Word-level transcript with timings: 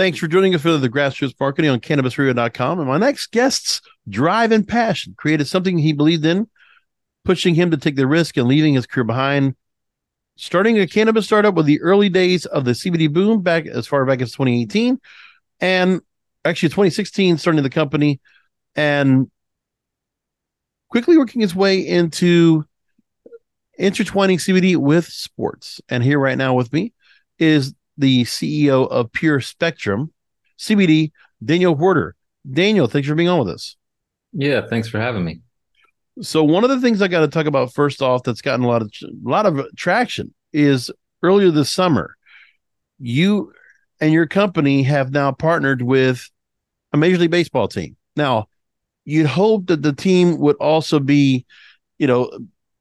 Thanks 0.00 0.16
for 0.16 0.28
joining 0.28 0.54
us 0.54 0.62
for 0.62 0.78
the 0.78 0.88
grassroots 0.88 1.34
marketing 1.38 1.70
on 1.70 1.78
cannabisradio.com. 1.78 2.78
And 2.78 2.88
my 2.88 2.96
next 2.96 3.32
guest's 3.32 3.82
drive 4.08 4.50
and 4.50 4.66
passion 4.66 5.14
created 5.14 5.46
something 5.46 5.76
he 5.76 5.92
believed 5.92 6.24
in, 6.24 6.48
pushing 7.26 7.54
him 7.54 7.70
to 7.70 7.76
take 7.76 7.96
the 7.96 8.06
risk 8.06 8.38
and 8.38 8.48
leaving 8.48 8.72
his 8.72 8.86
career 8.86 9.04
behind. 9.04 9.56
Starting 10.36 10.78
a 10.78 10.86
cannabis 10.86 11.26
startup 11.26 11.54
with 11.54 11.66
the 11.66 11.82
early 11.82 12.08
days 12.08 12.46
of 12.46 12.64
the 12.64 12.70
CBD 12.70 13.12
boom 13.12 13.42
back 13.42 13.66
as 13.66 13.86
far 13.86 14.06
back 14.06 14.22
as 14.22 14.32
2018, 14.32 14.98
and 15.60 16.00
actually 16.46 16.70
2016, 16.70 17.36
starting 17.36 17.62
the 17.62 17.68
company 17.68 18.22
and 18.74 19.30
quickly 20.88 21.18
working 21.18 21.42
his 21.42 21.54
way 21.54 21.78
into 21.78 22.64
intertwining 23.78 24.38
CBD 24.38 24.78
with 24.78 25.04
sports. 25.04 25.82
And 25.90 26.02
here 26.02 26.18
right 26.18 26.38
now 26.38 26.54
with 26.54 26.72
me 26.72 26.94
is 27.38 27.74
the 28.00 28.24
CEO 28.24 28.88
of 28.88 29.12
Pure 29.12 29.40
Spectrum 29.40 30.12
CBD, 30.58 31.12
Daniel 31.44 31.76
Huerter. 31.76 32.12
Daniel, 32.50 32.86
thanks 32.86 33.08
for 33.08 33.14
being 33.14 33.28
on 33.28 33.38
with 33.38 33.48
us. 33.48 33.76
Yeah, 34.32 34.66
thanks 34.66 34.88
for 34.88 34.98
having 34.98 35.24
me. 35.24 35.40
So 36.22 36.44
one 36.44 36.64
of 36.64 36.70
the 36.70 36.80
things 36.80 37.00
I 37.00 37.08
got 37.08 37.20
to 37.20 37.28
talk 37.28 37.46
about 37.46 37.72
first 37.72 38.02
off 38.02 38.22
that's 38.22 38.42
gotten 38.42 38.64
a 38.64 38.68
lot 38.68 38.82
of 38.82 38.92
a 39.02 39.28
lot 39.28 39.46
of 39.46 39.64
traction 39.76 40.34
is 40.52 40.90
earlier 41.22 41.50
this 41.50 41.70
summer, 41.70 42.16
you 42.98 43.52
and 44.00 44.12
your 44.12 44.26
company 44.26 44.82
have 44.82 45.12
now 45.12 45.32
partnered 45.32 45.82
with 45.82 46.28
a 46.92 46.96
Major 46.96 47.18
League 47.18 47.30
Baseball 47.30 47.68
team. 47.68 47.96
Now, 48.16 48.48
you'd 49.04 49.26
hope 49.26 49.66
that 49.66 49.82
the 49.82 49.92
team 49.92 50.38
would 50.38 50.56
also 50.56 50.98
be, 50.98 51.46
you 51.98 52.06
know, 52.06 52.30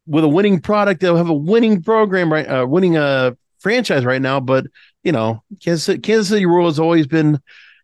with 0.06 0.24
a 0.24 0.30
winning 0.30 0.60
product, 0.60 1.02
they'll 1.02 1.16
have 1.16 1.30
a 1.30 1.34
winning 1.34 1.84
program, 1.84 2.32
right? 2.32 2.46
Uh, 2.46 2.66
winning 2.68 2.98
a 2.98 3.38
franchise 3.60 4.06
right 4.06 4.22
now. 4.22 4.40
But 4.40 4.66
you 5.04 5.12
know, 5.12 5.44
Kansas 5.64 5.84
City, 5.84 6.00
Kansas 6.00 6.30
City 6.30 6.46
Royal 6.46 6.68
has 6.68 6.80
always 6.80 7.08
been, 7.08 7.40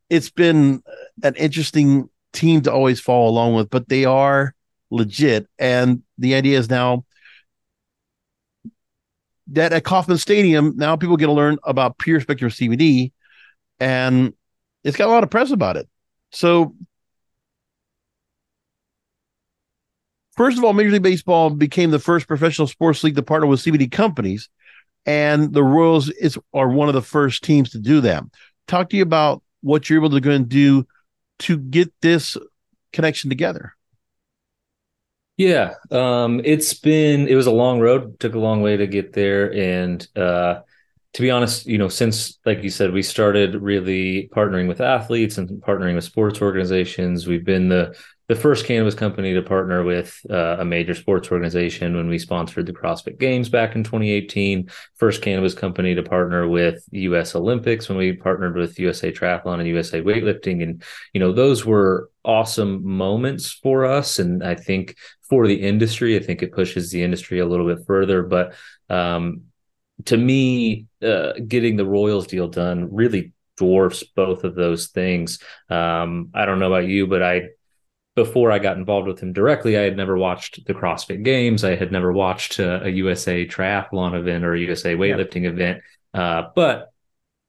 it's 0.10 0.30
been 0.30 0.84
an 1.24 1.36
interesting 1.36 2.10
team 2.34 2.62
to 2.62 2.72
always 2.72 3.00
follow 3.00 3.30
along 3.30 3.56
with, 3.56 3.70
but 3.70 3.90
they 3.90 4.06
are 4.06 4.54
legit. 4.92 5.48
And 5.58 6.04
the 6.18 6.36
idea 6.36 6.60
is 6.60 6.70
now 6.70 7.06
that 9.48 9.74
at 9.74 9.84
Kauffman 9.84 10.18
Stadium, 10.18 10.74
now 10.76 10.96
people 10.96 11.18
get 11.18 11.28
to 11.28 11.32
learn 11.32 11.58
about 11.64 11.98
Pure 11.98 12.22
Spectrum 12.22 12.52
CBD, 12.52 13.12
and 13.80 14.34
it's 14.84 14.98
got 14.98 15.08
a 15.08 15.12
lot 15.12 15.24
of 15.24 15.30
press 15.30 15.52
about 15.52 15.78
it. 15.78 15.88
So 16.32 16.76
First 20.36 20.58
of 20.58 20.66
all, 20.66 20.74
Major 20.74 20.92
League 20.92 21.02
Baseball 21.02 21.50
became 21.50 21.92
the 21.92 22.00
first 22.00 22.28
professional 22.28 22.68
sports 22.68 23.04
league 23.04 23.16
to 23.16 23.24
partner 23.24 23.48
with 23.48 23.62
CBD 23.62 23.90
companies, 23.90 24.50
and 25.06 25.54
the 25.54 25.64
Royals 25.64 26.10
is 26.10 26.38
are 26.54 26.70
one 26.70 26.88
of 26.88 26.94
the 26.94 27.02
first 27.02 27.44
teams 27.44 27.72
to 27.72 27.80
do 27.80 28.02
that. 28.02 28.24
Talk 28.68 28.90
to 28.90 28.98
you 28.98 29.04
about 29.04 29.44
what 29.62 29.90
you're 29.90 30.00
able 30.00 30.10
to 30.12 30.22
go 30.22 30.32
and 30.32 30.50
do 30.50 30.88
to 31.40 31.58
get 31.58 31.92
this 32.02 32.38
connection 32.94 33.30
together. 33.30 33.74
Yeah, 35.38 35.74
um, 35.92 36.42
it's 36.46 36.74
been 36.74 37.28
it 37.28 37.36
was 37.36 37.48
a 37.48 37.52
long 37.52 37.80
road. 37.80 38.20
Took 38.20 38.36
a 38.36 38.40
long 38.40 38.62
way 38.62 38.78
to 38.78 38.88
get 38.88 39.14
there, 39.14 39.54
and 39.54 40.08
uh, 40.16 40.62
to 41.16 41.22
be 41.22 41.32
honest, 41.32 41.66
you 41.66 41.78
know, 41.78 41.88
since 41.88 42.40
like 42.46 42.62
you 42.62 42.70
said, 42.70 42.92
we 42.92 43.02
started 43.02 43.56
really 43.56 44.30
partnering 44.36 44.68
with 44.68 44.82
athletes 44.82 45.38
and 45.38 45.50
partnering 45.64 45.96
with 45.96 46.04
sports 46.04 46.42
organizations. 46.42 47.26
We've 47.26 47.46
been 47.46 47.70
the 47.70 47.98
the 48.28 48.36
first 48.36 48.66
cannabis 48.66 48.96
company 48.96 49.34
to 49.34 49.42
partner 49.42 49.86
with 49.86 50.20
uh, 50.30 50.58
a 50.60 50.66
major 50.66 50.94
sports 50.94 51.32
organization 51.32 51.96
when 51.96 52.10
we 52.10 52.20
sponsored 52.20 52.66
the 52.66 52.74
CrossFit 52.74 53.18
Games 53.18 53.48
back 53.48 53.76
in 53.76 53.84
2018. 53.86 54.70
First 54.96 55.22
cannabis 55.22 55.54
company 55.54 55.96
to 55.96 56.04
partner 56.04 56.50
with 56.50 56.84
U.S. 56.92 57.34
Olympics 57.34 57.88
when 57.88 57.98
we 57.98 58.12
partnered 58.12 58.58
with 58.58 58.78
USA 58.78 59.10
Triathlon 59.10 59.60
and 59.60 59.70
USA 59.70 60.02
Weightlifting, 60.02 60.64
and 60.64 60.84
you 61.14 61.22
know 61.22 61.32
those 61.32 61.66
were 61.66 62.10
awesome 62.26 62.86
moments 62.86 63.54
for 63.54 63.86
us, 63.86 64.20
and 64.20 64.44
I 64.44 64.56
think 64.56 64.98
for 65.30 65.48
the 65.48 65.62
industry, 65.62 66.18
I 66.18 66.20
think 66.20 66.44
it 66.44 66.52
pushes 66.52 66.92
the 66.92 67.04
industry 67.04 67.40
a 67.40 67.46
little 67.46 67.74
bit 67.74 67.86
further. 67.88 68.22
But 68.22 68.56
um, 68.90 69.44
to 70.04 70.18
me, 70.18 70.88
uh, 71.06 71.34
getting 71.48 71.78
the 71.78 71.86
Royals 71.86 72.28
deal 72.28 72.48
done 72.48 72.94
really 72.94 73.34
dwarfs 73.58 74.04
both 74.04 74.44
of 74.44 74.56
those 74.56 74.88
things. 74.88 75.40
Um, 75.70 76.30
I 76.34 76.46
don't 76.46 76.60
know 76.60 76.74
about 76.74 76.88
you, 76.88 77.08
but 77.08 77.24
I 77.24 77.50
before 78.16 78.50
I 78.50 78.60
got 78.60 78.78
involved 78.78 79.08
with 79.08 79.20
him 79.20 79.34
directly, 79.34 79.78
I 79.78 79.82
had 79.82 79.98
never 79.98 80.18
watched 80.18 80.66
the 80.66 80.74
CrossFit 80.74 81.24
Games. 81.24 81.66
I 81.66 81.76
had 81.76 81.92
never 81.92 82.14
watched 82.14 82.60
a, 82.60 82.86
a 82.86 82.90
USA 82.90 83.46
triathlon 83.46 84.18
event 84.18 84.46
or 84.46 84.54
a 84.54 84.60
USA 84.60 84.96
weightlifting 84.96 85.44
yeah. 85.44 85.50
event. 85.50 85.82
Uh, 86.14 86.44
but 86.56 86.94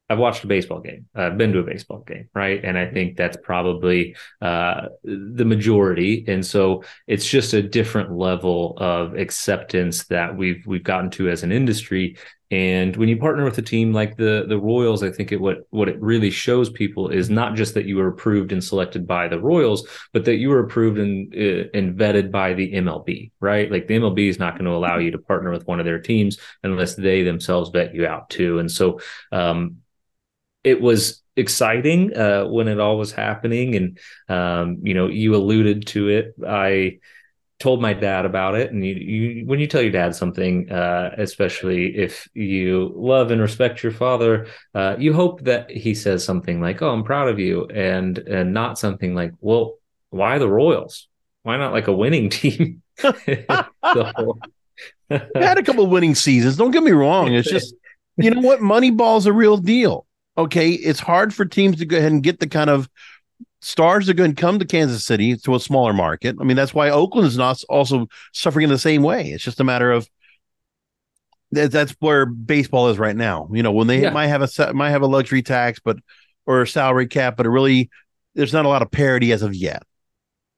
I've 0.09 0.19
watched 0.19 0.45
a 0.45 0.47
baseball 0.47 0.81
game. 0.81 1.07
I've 1.15 1.37
been 1.37 1.53
to 1.53 1.61
a 1.61 1.65
baseball 1.65 2.01
game, 2.01 2.29
right? 2.35 2.65
And 2.65 2.79
I 2.79 2.87
think 2.87 3.17
that's 3.17 3.37
probably 3.37 4.17
uh, 4.41 4.89
the 5.03 5.45
majority. 5.45 6.25
And 6.29 6.47
so 6.47 6.85
it's 7.07 7.29
just 7.29 7.55
a 7.55 7.63
different 7.63 8.13
level 8.13 8.77
of 8.79 9.15
acceptance 9.15 10.05
that 10.07 10.37
we've 10.37 10.65
we've 10.67 10.85
gotten 10.85 11.11
to 11.13 11.29
as 11.29 11.43
an 11.43 11.51
industry 11.51 12.19
and 12.51 12.97
when 12.97 13.09
you 13.09 13.17
partner 13.17 13.45
with 13.45 13.59
a 13.59 13.63
team 13.63 13.93
like 13.93 14.17
the 14.17 14.47
the 14.49 14.59
Royals, 14.59 15.03
I 15.03 15.11
think 15.11 15.33
it 15.33 15.41
what 15.41 15.67
what 15.71 15.89
it 15.89 16.01
really 16.01 16.31
shows 16.31 16.71
people 16.71 17.09
is 17.09 17.29
not 17.29 17.57
just 17.57 17.75
that 17.75 17.87
you 17.87 17.97
were 17.97 18.07
approved 18.07 18.53
and 18.53 18.63
selected 18.63 19.07
by 19.07 19.27
the 19.27 19.41
Royals, 19.41 19.89
but 20.13 20.25
that 20.27 20.37
you 20.37 20.51
were 20.51 20.61
approved 20.61 20.99
and 20.99 21.35
uh, 21.35 21.69
and 21.75 21.99
vetted 21.99 22.31
by 22.31 22.55
the 22.55 22.73
MLB, 22.73 23.33
right? 23.41 23.71
Like 23.71 23.89
the 23.89 23.95
MLB 23.95 24.29
is 24.29 24.39
not 24.39 24.55
going 24.55 24.67
to 24.67 24.77
allow 24.77 24.99
you 24.99 25.11
to 25.11 25.19
partner 25.19 25.51
with 25.51 25.67
one 25.67 25.81
of 25.81 25.87
their 25.87 25.99
teams 25.99 26.39
unless 26.63 26.95
they 26.95 27.25
themselves 27.25 27.71
vet 27.71 27.95
you 27.95 28.07
out 28.07 28.31
too. 28.31 28.61
And 28.61 28.71
so 28.71 29.01
um, 29.33 29.79
it 30.63 30.81
was 30.81 31.23
exciting 31.35 32.17
uh, 32.17 32.45
when 32.45 32.69
it 32.69 32.79
all 32.79 32.97
was 32.97 33.11
happening, 33.11 33.75
and 33.75 33.99
um, 34.29 34.79
you 34.85 34.95
know 34.95 35.09
you 35.09 35.35
alluded 35.35 35.89
to 35.89 36.09
it. 36.11 36.35
I 36.47 36.99
told 37.59 37.81
my 37.81 37.95
dad 37.95 38.25
about 38.27 38.55
it. 38.55 38.71
And 38.71 38.85
you, 38.85 38.95
you 38.95 39.47
when 39.47 39.59
you 39.61 39.67
tell 39.67 39.83
your 39.83 39.91
dad 39.91 40.15
something 40.15 40.71
uh, 40.71 41.15
especially 41.19 41.97
if 41.97 42.29
you 42.35 42.93
love 42.95 43.31
and 43.31 43.41
respect 43.41 43.83
your 43.83 43.93
father 43.93 44.47
uh, 44.75 44.97
you 44.99 45.13
hope 45.13 45.43
that 45.43 45.71
he 45.71 45.95
says 45.95 46.25
something 46.25 46.61
like 46.61 46.83
oh 46.83 46.91
i'm 46.91 47.03
proud 47.03 47.29
of 47.29 47.39
you 47.39 47.67
and 47.69 48.19
and 48.19 48.53
not 48.53 48.79
something 48.79 49.15
like 49.15 49.33
well 49.41 49.77
why 50.11 50.39
the 50.39 50.49
royals? 50.49 51.09
Why 51.43 51.57
not 51.57 51.73
like 51.73 51.89
a 51.89 51.93
winning 51.93 52.31
team? 52.31 52.83
So, 53.95 54.39
had 55.37 55.59
a 55.59 55.63
couple 55.63 55.87
winning 55.87 56.17
seasons. 56.17 56.57
Don't 56.57 56.73
get 56.73 56.83
me 56.83 56.91
wrong. 56.91 57.33
It's 57.33 57.49
just 57.49 57.73
you 58.17 58.31
know 58.31 58.41
what? 58.41 58.59
Moneyball's 58.59 59.27
a 59.27 59.33
real 59.33 59.57
deal. 59.57 60.05
Okay? 60.37 60.73
It's 60.73 60.99
hard 60.99 61.33
for 61.33 61.45
teams 61.45 61.79
to 61.79 61.87
go 61.87 61.97
ahead 61.97 62.11
and 62.11 62.23
get 62.23 62.41
the 62.41 62.49
kind 62.49 62.69
of 62.69 62.89
stars 63.67 64.09
are 64.09 64.15
going 64.15 64.33
to 64.33 64.41
come 64.41 64.61
to 64.61 64.65
Kansas 64.65 65.05
City 65.05 65.37
to 65.39 65.57
a 65.57 65.61
smaller 65.61 65.93
market. 65.93 66.37
I 66.41 66.45
mean, 66.45 66.57
that's 66.57 66.73
why 66.73 66.91
Oakland 66.91 67.27
is 67.27 67.37
not 67.37 67.63
also 67.69 68.07
suffering 68.33 68.65
in 68.65 68.71
the 68.71 68.79
same 68.79 69.03
way. 69.03 69.31
It's 69.31 69.43
just 69.43 69.59
a 69.59 69.65
matter 69.65 69.91
of 69.91 70.09
that, 71.51 71.73
that's 71.73 71.93
where 71.99 72.27
baseball 72.27 72.89
is 72.89 72.99
right 72.99 73.17
now. 73.17 73.49
You 73.53 73.65
know, 73.65 73.73
when 73.73 73.89
they 73.89 74.03
yeah. 74.03 74.11
might 74.11 74.29
have 74.29 74.43
a 74.43 74.73
might 74.73 74.91
have 74.91 75.03
a 75.03 75.07
luxury 75.07 75.43
tax, 75.43 75.81
but 75.85 75.97
or 76.47 76.63
a 76.63 76.67
salary 76.67 77.09
cap, 77.09 77.37
but 77.37 77.47
it 77.47 77.51
really 77.51 77.91
there's 78.35 78.53
not 78.53 78.67
a 78.67 78.69
lot 78.69 78.83
of 78.83 78.91
parity 78.91 79.33
as 79.33 79.43
of 79.43 79.55
yet. 79.55 79.83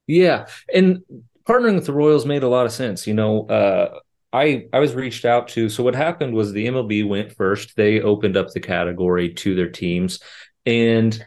Yeah, 0.06 0.46
and 0.74 1.02
partnering 1.48 1.76
with 1.76 1.86
the 1.86 1.92
Royals 1.94 2.26
made 2.26 2.42
a 2.42 2.48
lot 2.48 2.66
of 2.66 2.72
sense. 2.72 3.06
You 3.06 3.14
know, 3.14 3.46
uh, 3.46 3.98
I 4.34 4.66
I 4.72 4.80
was 4.80 4.94
reached 4.94 5.24
out 5.24 5.48
to. 5.48 5.70
So 5.70 5.82
what 5.82 5.94
happened 5.94 6.34
was 6.34 6.52
the 6.52 6.66
MLB 6.66 7.08
went 7.08 7.32
first. 7.32 7.74
They 7.74 8.02
opened 8.02 8.36
up 8.36 8.50
the 8.50 8.60
category 8.60 9.32
to 9.34 9.54
their 9.54 9.70
teams, 9.70 10.20
and 10.66 11.26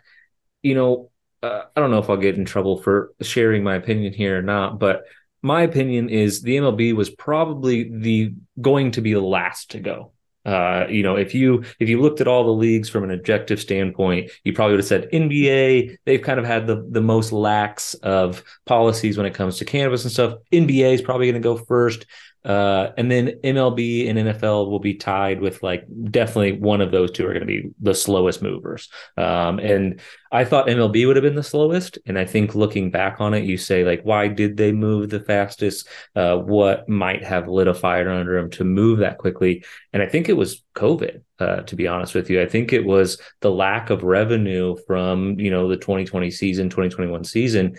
you 0.61 0.75
know 0.75 1.10
uh, 1.43 1.63
I 1.75 1.79
don't 1.79 1.91
know 1.91 1.99
if 1.99 2.09
I'll 2.09 2.17
get 2.17 2.37
in 2.37 2.45
trouble 2.45 2.77
for 2.77 3.13
sharing 3.21 3.63
my 3.63 3.75
opinion 3.75 4.13
here 4.13 4.37
or 4.37 4.41
not, 4.41 4.79
but 4.79 5.03
my 5.41 5.63
opinion 5.63 6.09
is 6.09 6.41
the 6.41 6.57
MLB 6.57 6.93
was 6.95 7.09
probably 7.09 7.89
the 7.89 8.33
going 8.59 8.91
to 8.91 9.01
be 9.01 9.13
the 9.13 9.21
last 9.21 9.71
to 9.71 9.79
go. 9.79 10.13
Uh, 10.43 10.87
you 10.89 11.03
know, 11.03 11.15
if 11.17 11.35
you 11.35 11.63
if 11.79 11.87
you 11.87 12.01
looked 12.01 12.19
at 12.19 12.27
all 12.27 12.43
the 12.43 12.51
leagues 12.51 12.89
from 12.89 13.03
an 13.03 13.11
objective 13.11 13.59
standpoint, 13.59 14.31
you 14.43 14.53
probably 14.53 14.73
would 14.73 14.79
have 14.79 14.87
said 14.87 15.09
NBA. 15.11 15.97
They've 16.05 16.21
kind 16.21 16.39
of 16.39 16.45
had 16.45 16.65
the 16.65 16.87
the 16.89 17.01
most 17.01 17.31
lax 17.31 17.93
of 17.95 18.43
policies 18.65 19.17
when 19.17 19.27
it 19.27 19.35
comes 19.35 19.57
to 19.57 19.65
cannabis 19.65 20.03
and 20.03 20.11
stuff. 20.11 20.35
NBA 20.51 20.93
is 20.93 21.01
probably 21.01 21.27
going 21.27 21.41
to 21.41 21.47
go 21.47 21.57
first. 21.57 22.07
Uh, 22.43 22.91
and 22.97 23.11
then 23.11 23.27
MLB 23.43 24.09
and 24.09 24.17
NFL 24.17 24.69
will 24.69 24.79
be 24.79 24.95
tied 24.95 25.41
with 25.41 25.61
like 25.61 25.85
definitely 26.09 26.53
one 26.53 26.81
of 26.81 26.91
those 26.91 27.11
two 27.11 27.25
are 27.25 27.33
going 27.33 27.41
to 27.41 27.45
be 27.45 27.69
the 27.79 27.93
slowest 27.93 28.41
movers. 28.41 28.89
Um, 29.15 29.59
and 29.59 29.99
I 30.31 30.45
thought 30.45 30.67
MLB 30.67 31.05
would 31.05 31.17
have 31.17 31.23
been 31.23 31.35
the 31.35 31.43
slowest. 31.43 31.99
And 32.05 32.17
I 32.17 32.25
think 32.25 32.55
looking 32.55 32.89
back 32.89 33.17
on 33.19 33.33
it, 33.35 33.43
you 33.43 33.57
say 33.57 33.83
like, 33.83 34.01
why 34.03 34.27
did 34.27 34.57
they 34.57 34.71
move 34.71 35.09
the 35.09 35.19
fastest? 35.19 35.87
Uh, 36.15 36.37
what 36.37 36.89
might 36.89 37.23
have 37.23 37.47
lit 37.47 37.67
a 37.67 37.73
fire 37.73 38.09
under 38.09 38.39
them 38.39 38.49
to 38.51 38.63
move 38.63 38.99
that 38.99 39.19
quickly? 39.19 39.63
And 39.93 40.01
I 40.01 40.07
think 40.07 40.27
it 40.27 40.37
was 40.37 40.63
COVID. 40.75 41.21
Uh, 41.37 41.61
to 41.63 41.75
be 41.75 41.87
honest 41.87 42.13
with 42.13 42.29
you, 42.29 42.39
I 42.39 42.45
think 42.45 42.71
it 42.71 42.85
was 42.85 43.19
the 43.39 43.49
lack 43.49 43.89
of 43.89 44.03
revenue 44.03 44.75
from 44.85 45.39
you 45.39 45.49
know 45.49 45.67
the 45.67 45.75
2020 45.75 46.29
season, 46.29 46.69
2021 46.69 47.23
season. 47.23 47.77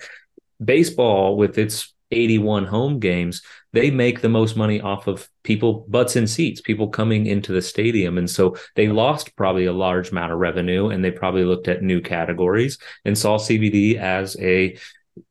Baseball 0.63 1.37
with 1.37 1.59
its 1.59 1.95
81 2.11 2.67
home 2.67 2.99
games, 2.99 3.43
they 3.73 3.91
make 3.91 4.21
the 4.21 4.29
most 4.29 4.57
money 4.57 4.81
off 4.81 5.07
of 5.07 5.29
people 5.45 5.87
butts 5.89 6.17
in 6.17 6.27
seats, 6.27 6.61
people 6.61 6.89
coming 6.89 7.27
into 7.27 7.53
the 7.53 7.63
stadium. 7.63 8.19
And 8.19 8.29
so 8.29 8.57
they 8.77 8.89
lost 8.89 9.35
probably 9.37 9.65
a 9.65 9.73
large 9.73 10.11
amount 10.11 10.33
of 10.33 10.39
revenue 10.39 10.89
and 10.89 11.05
they 11.05 11.11
probably 11.11 11.45
looked 11.45 11.69
at 11.69 11.83
new 11.83 12.01
categories 12.01 12.79
and 13.05 13.17
saw 13.17 13.39
CBD 13.39 13.97
as 13.97 14.37
a 14.41 14.77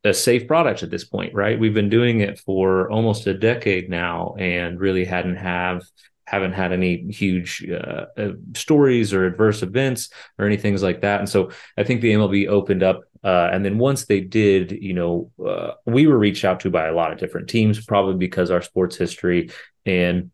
a 0.04 0.14
safe 0.14 0.46
product 0.46 0.84
at 0.84 0.90
this 0.90 1.04
point, 1.04 1.34
right? 1.34 1.58
We've 1.58 1.74
been 1.74 1.88
doing 1.88 2.20
it 2.20 2.38
for 2.38 2.88
almost 2.88 3.26
a 3.26 3.34
decade 3.34 3.90
now 3.90 4.36
and 4.38 4.78
really 4.78 5.04
hadn't 5.04 5.36
have 5.36 5.82
haven't 6.24 6.52
had 6.52 6.72
any 6.72 7.10
huge 7.10 7.68
uh, 7.68 8.06
uh, 8.16 8.30
stories 8.54 9.12
or 9.12 9.26
adverse 9.26 9.62
events 9.62 10.08
or 10.38 10.46
anything 10.46 10.80
like 10.80 11.02
that. 11.02 11.20
And 11.20 11.28
so 11.28 11.50
I 11.76 11.84
think 11.84 12.00
the 12.00 12.12
MLB 12.12 12.48
opened 12.48 12.82
up. 12.82 13.02
Uh, 13.24 13.48
and 13.52 13.64
then 13.64 13.78
once 13.78 14.06
they 14.06 14.20
did, 14.20 14.72
you 14.72 14.92
know, 14.92 15.30
uh, 15.46 15.72
we 15.86 16.06
were 16.06 16.18
reached 16.18 16.44
out 16.44 16.60
to 16.60 16.70
by 16.70 16.86
a 16.86 16.94
lot 16.94 17.12
of 17.12 17.18
different 17.18 17.48
teams, 17.48 17.84
probably 17.84 18.14
because 18.14 18.50
our 18.50 18.62
sports 18.62 18.96
history 18.96 19.50
and 19.86 20.30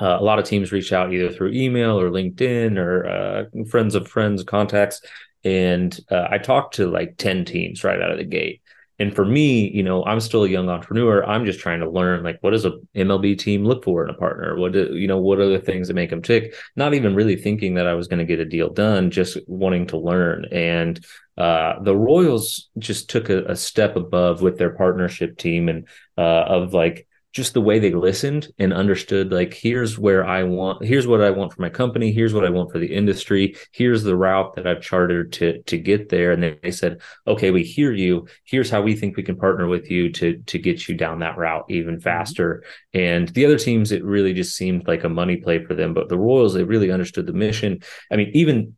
uh, 0.00 0.16
a 0.18 0.22
lot 0.22 0.38
of 0.38 0.44
teams 0.44 0.70
reach 0.70 0.92
out 0.92 1.12
either 1.12 1.30
through 1.30 1.50
email 1.52 2.00
or 2.00 2.10
LinkedIn 2.10 2.78
or 2.78 3.06
uh, 3.06 3.64
friends 3.68 3.94
of 3.94 4.06
friends 4.06 4.44
contacts. 4.44 5.02
And 5.42 5.98
I 6.10 6.36
talked 6.38 6.74
to 6.74 6.90
like 6.90 7.16
10 7.16 7.46
teams 7.46 7.82
right 7.82 8.00
out 8.00 8.10
of 8.10 8.18
the 8.18 8.24
gate 8.24 8.59
and 9.00 9.16
for 9.16 9.24
me, 9.24 9.70
you 9.70 9.82
know, 9.82 10.04
I'm 10.04 10.20
still 10.20 10.44
a 10.44 10.48
young 10.48 10.68
entrepreneur. 10.68 11.24
I'm 11.24 11.46
just 11.46 11.58
trying 11.58 11.80
to 11.80 11.90
learn 11.90 12.22
like 12.22 12.36
what 12.42 12.50
does 12.50 12.66
a 12.66 12.72
MLB 12.94 13.38
team 13.38 13.64
look 13.64 13.82
for 13.82 14.04
in 14.04 14.10
a 14.10 14.14
partner? 14.14 14.56
What 14.56 14.72
do, 14.72 14.94
you 14.94 15.08
know, 15.08 15.16
what 15.16 15.38
are 15.38 15.48
the 15.48 15.58
things 15.58 15.88
that 15.88 15.94
make 15.94 16.10
them 16.10 16.20
tick? 16.20 16.54
Not 16.76 16.92
even 16.92 17.14
really 17.14 17.36
thinking 17.36 17.74
that 17.74 17.86
I 17.86 17.94
was 17.94 18.08
going 18.08 18.18
to 18.18 18.26
get 18.26 18.40
a 18.40 18.44
deal 18.44 18.68
done, 18.68 19.10
just 19.10 19.38
wanting 19.48 19.86
to 19.86 19.96
learn. 19.96 20.44
And 20.52 21.02
uh, 21.38 21.80
the 21.82 21.96
Royals 21.96 22.68
just 22.78 23.08
took 23.08 23.30
a, 23.30 23.44
a, 23.46 23.56
step 23.56 23.96
above 23.96 24.42
with 24.42 24.58
their 24.58 24.74
partnership 24.76 25.38
team 25.38 25.70
and 25.70 25.88
uh, 26.18 26.44
of 26.46 26.74
like 26.74 27.06
just 27.32 27.54
the 27.54 27.60
way 27.60 27.78
they 27.78 27.92
listened 27.92 28.48
and 28.58 28.72
understood 28.72 29.32
like 29.32 29.54
here's 29.54 29.98
where 29.98 30.26
i 30.26 30.42
want 30.42 30.84
here's 30.84 31.06
what 31.06 31.20
i 31.20 31.30
want 31.30 31.52
for 31.52 31.62
my 31.62 31.68
company 31.68 32.12
here's 32.12 32.34
what 32.34 32.44
i 32.44 32.50
want 32.50 32.70
for 32.72 32.78
the 32.78 32.92
industry 32.92 33.56
here's 33.72 34.02
the 34.02 34.16
route 34.16 34.54
that 34.54 34.66
i've 34.66 34.80
chartered 34.80 35.32
to 35.32 35.62
to 35.70 35.78
get 35.78 36.08
there. 36.08 36.32
And 36.32 36.58
they 36.62 36.70
said 36.70 37.00
okay 37.26 37.50
we 37.50 37.62
hear 37.62 37.92
you. 37.92 38.26
Here's 38.44 38.70
how 38.70 38.82
we 38.82 38.94
think 38.94 39.16
we 39.16 39.22
can 39.22 39.36
partner 39.36 39.66
with 39.66 39.90
you 39.90 40.12
to 40.12 40.38
to 40.46 40.58
get 40.58 40.88
you 40.88 40.94
down 40.96 41.20
that 41.20 41.38
route 41.38 41.64
even 41.68 41.94
mm-hmm. 41.94 42.02
faster. 42.02 42.62
And 42.92 43.28
the 43.28 43.46
other 43.46 43.58
teams 43.58 43.92
it 43.92 44.04
really 44.04 44.32
just 44.32 44.56
seemed 44.56 44.86
like 44.86 45.04
a 45.04 45.08
money 45.08 45.36
play 45.36 45.64
for 45.64 45.74
them. 45.74 45.94
But 45.94 46.08
the 46.08 46.18
royals 46.18 46.54
they 46.54 46.64
really 46.64 46.90
understood 46.90 47.26
the 47.26 47.32
mission. 47.32 47.80
I 48.10 48.16
mean 48.16 48.30
even 48.34 48.76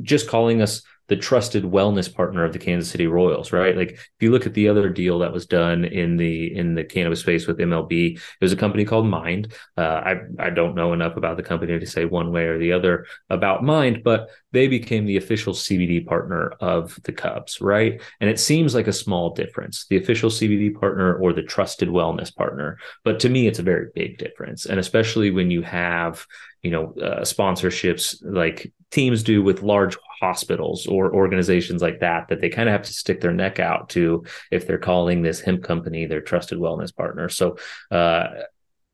just 0.00 0.28
calling 0.28 0.62
us 0.62 0.82
the 1.12 1.16
trusted 1.18 1.64
wellness 1.64 2.10
partner 2.10 2.42
of 2.42 2.54
the 2.54 2.58
Kansas 2.58 2.90
City 2.90 3.06
Royals, 3.06 3.52
right? 3.52 3.76
Like 3.76 3.90
if 3.90 4.10
you 4.20 4.30
look 4.30 4.46
at 4.46 4.54
the 4.54 4.66
other 4.66 4.88
deal 4.88 5.18
that 5.18 5.30
was 5.30 5.44
done 5.44 5.84
in 5.84 6.16
the 6.16 6.56
in 6.56 6.74
the 6.74 6.84
cannabis 6.84 7.20
space 7.20 7.46
with 7.46 7.58
MLB, 7.58 8.16
it 8.16 8.20
was 8.40 8.54
a 8.54 8.56
company 8.56 8.86
called 8.86 9.06
Mind. 9.06 9.52
Uh, 9.76 9.82
I 9.82 10.20
I 10.38 10.48
don't 10.48 10.74
know 10.74 10.94
enough 10.94 11.18
about 11.18 11.36
the 11.36 11.42
company 11.42 11.78
to 11.78 11.86
say 11.86 12.06
one 12.06 12.32
way 12.32 12.44
or 12.44 12.56
the 12.56 12.72
other 12.72 13.04
about 13.28 13.62
Mind, 13.62 14.02
but 14.02 14.30
they 14.52 14.68
became 14.68 15.04
the 15.04 15.18
official 15.18 15.52
CBD 15.52 16.06
partner 16.06 16.54
of 16.60 16.98
the 17.02 17.12
Cubs, 17.12 17.60
right? 17.60 18.00
And 18.22 18.30
it 18.30 18.40
seems 18.40 18.74
like 18.74 18.86
a 18.86 18.92
small 18.94 19.34
difference, 19.34 19.84
the 19.90 19.98
official 19.98 20.30
CBD 20.30 20.74
partner 20.74 21.14
or 21.16 21.34
the 21.34 21.42
trusted 21.42 21.90
wellness 21.90 22.34
partner, 22.34 22.78
but 23.04 23.20
to 23.20 23.28
me, 23.28 23.46
it's 23.46 23.58
a 23.58 23.62
very 23.62 23.88
big 23.94 24.16
difference, 24.16 24.64
and 24.64 24.80
especially 24.80 25.30
when 25.30 25.50
you 25.50 25.60
have 25.60 26.26
you 26.62 26.70
know 26.70 26.94
uh, 27.02 27.20
sponsorships 27.20 28.16
like 28.22 28.72
teams 28.90 29.22
do 29.22 29.42
with 29.42 29.62
large 29.62 29.96
hospitals 30.22 30.86
or 30.86 31.12
organizations 31.12 31.82
like 31.82 31.98
that 31.98 32.28
that 32.28 32.40
they 32.40 32.48
kind 32.48 32.68
of 32.68 32.72
have 32.72 32.84
to 32.84 32.92
stick 32.92 33.20
their 33.20 33.32
neck 33.32 33.58
out 33.58 33.88
to 33.88 34.24
if 34.52 34.68
they're 34.68 34.78
calling 34.78 35.20
this 35.20 35.40
hemp 35.40 35.64
company 35.64 36.06
their 36.06 36.20
trusted 36.20 36.58
wellness 36.58 36.94
partner 36.94 37.28
so 37.28 37.56
uh, 37.90 38.28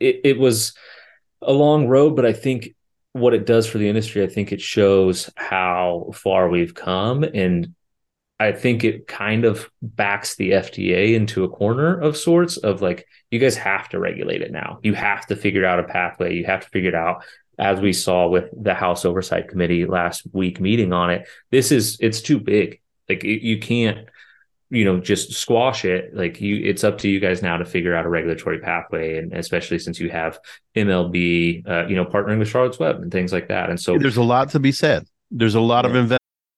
it, 0.00 0.22
it 0.24 0.38
was 0.38 0.72
a 1.42 1.52
long 1.52 1.86
road 1.86 2.16
but 2.16 2.24
i 2.24 2.32
think 2.32 2.74
what 3.12 3.34
it 3.34 3.44
does 3.44 3.66
for 3.66 3.76
the 3.76 3.88
industry 3.88 4.22
i 4.22 4.26
think 4.26 4.52
it 4.52 4.60
shows 4.60 5.28
how 5.36 6.10
far 6.14 6.48
we've 6.48 6.74
come 6.74 7.22
and 7.22 7.74
I 8.40 8.52
think 8.52 8.84
it 8.84 9.08
kind 9.08 9.44
of 9.44 9.68
backs 9.82 10.36
the 10.36 10.52
FDA 10.52 11.14
into 11.14 11.42
a 11.42 11.48
corner 11.48 11.98
of 11.98 12.16
sorts 12.16 12.56
of 12.56 12.80
like, 12.80 13.04
you 13.32 13.40
guys 13.40 13.56
have 13.56 13.88
to 13.88 13.98
regulate 13.98 14.42
it 14.42 14.52
now. 14.52 14.78
You 14.84 14.94
have 14.94 15.26
to 15.26 15.34
figure 15.34 15.64
out 15.64 15.80
a 15.80 15.82
pathway. 15.82 16.36
You 16.36 16.44
have 16.46 16.60
to 16.60 16.68
figure 16.68 16.90
it 16.90 16.94
out 16.94 17.24
as 17.58 17.80
we 17.80 17.92
saw 17.92 18.28
with 18.28 18.46
the 18.52 18.74
House 18.74 19.04
Oversight 19.04 19.48
Committee 19.48 19.84
last 19.86 20.22
week 20.32 20.60
meeting 20.60 20.92
on 20.92 21.10
it, 21.10 21.28
this 21.50 21.72
is 21.72 21.98
it's 22.00 22.20
too 22.20 22.38
big. 22.38 22.80
Like 23.08 23.24
you 23.24 23.58
can't, 23.58 24.06
you 24.70 24.84
know, 24.84 25.00
just 25.00 25.32
squash 25.32 25.84
it. 25.84 26.14
Like 26.14 26.40
you, 26.40 26.56
it's 26.64 26.84
up 26.84 26.98
to 26.98 27.08
you 27.08 27.20
guys 27.20 27.42
now 27.42 27.56
to 27.56 27.64
figure 27.64 27.94
out 27.94 28.06
a 28.06 28.08
regulatory 28.08 28.58
pathway, 28.58 29.18
and 29.18 29.32
especially 29.32 29.78
since 29.78 29.98
you 29.98 30.10
have 30.10 30.38
MLB, 30.76 31.68
uh, 31.68 31.86
you 31.86 31.96
know, 31.96 32.04
partnering 32.04 32.38
with 32.38 32.48
Charlotte's 32.48 32.78
Web 32.78 33.02
and 33.02 33.10
things 33.10 33.32
like 33.32 33.48
that. 33.48 33.70
And 33.70 33.80
so 33.80 33.98
there's 33.98 34.18
a 34.18 34.22
lot 34.22 34.50
to 34.50 34.60
be 34.60 34.72
said. 34.72 35.06
There's 35.30 35.54
a 35.54 35.60
lot 35.60 35.84
yeah. 35.84 35.90
of 35.90 35.96
investment 35.96 36.18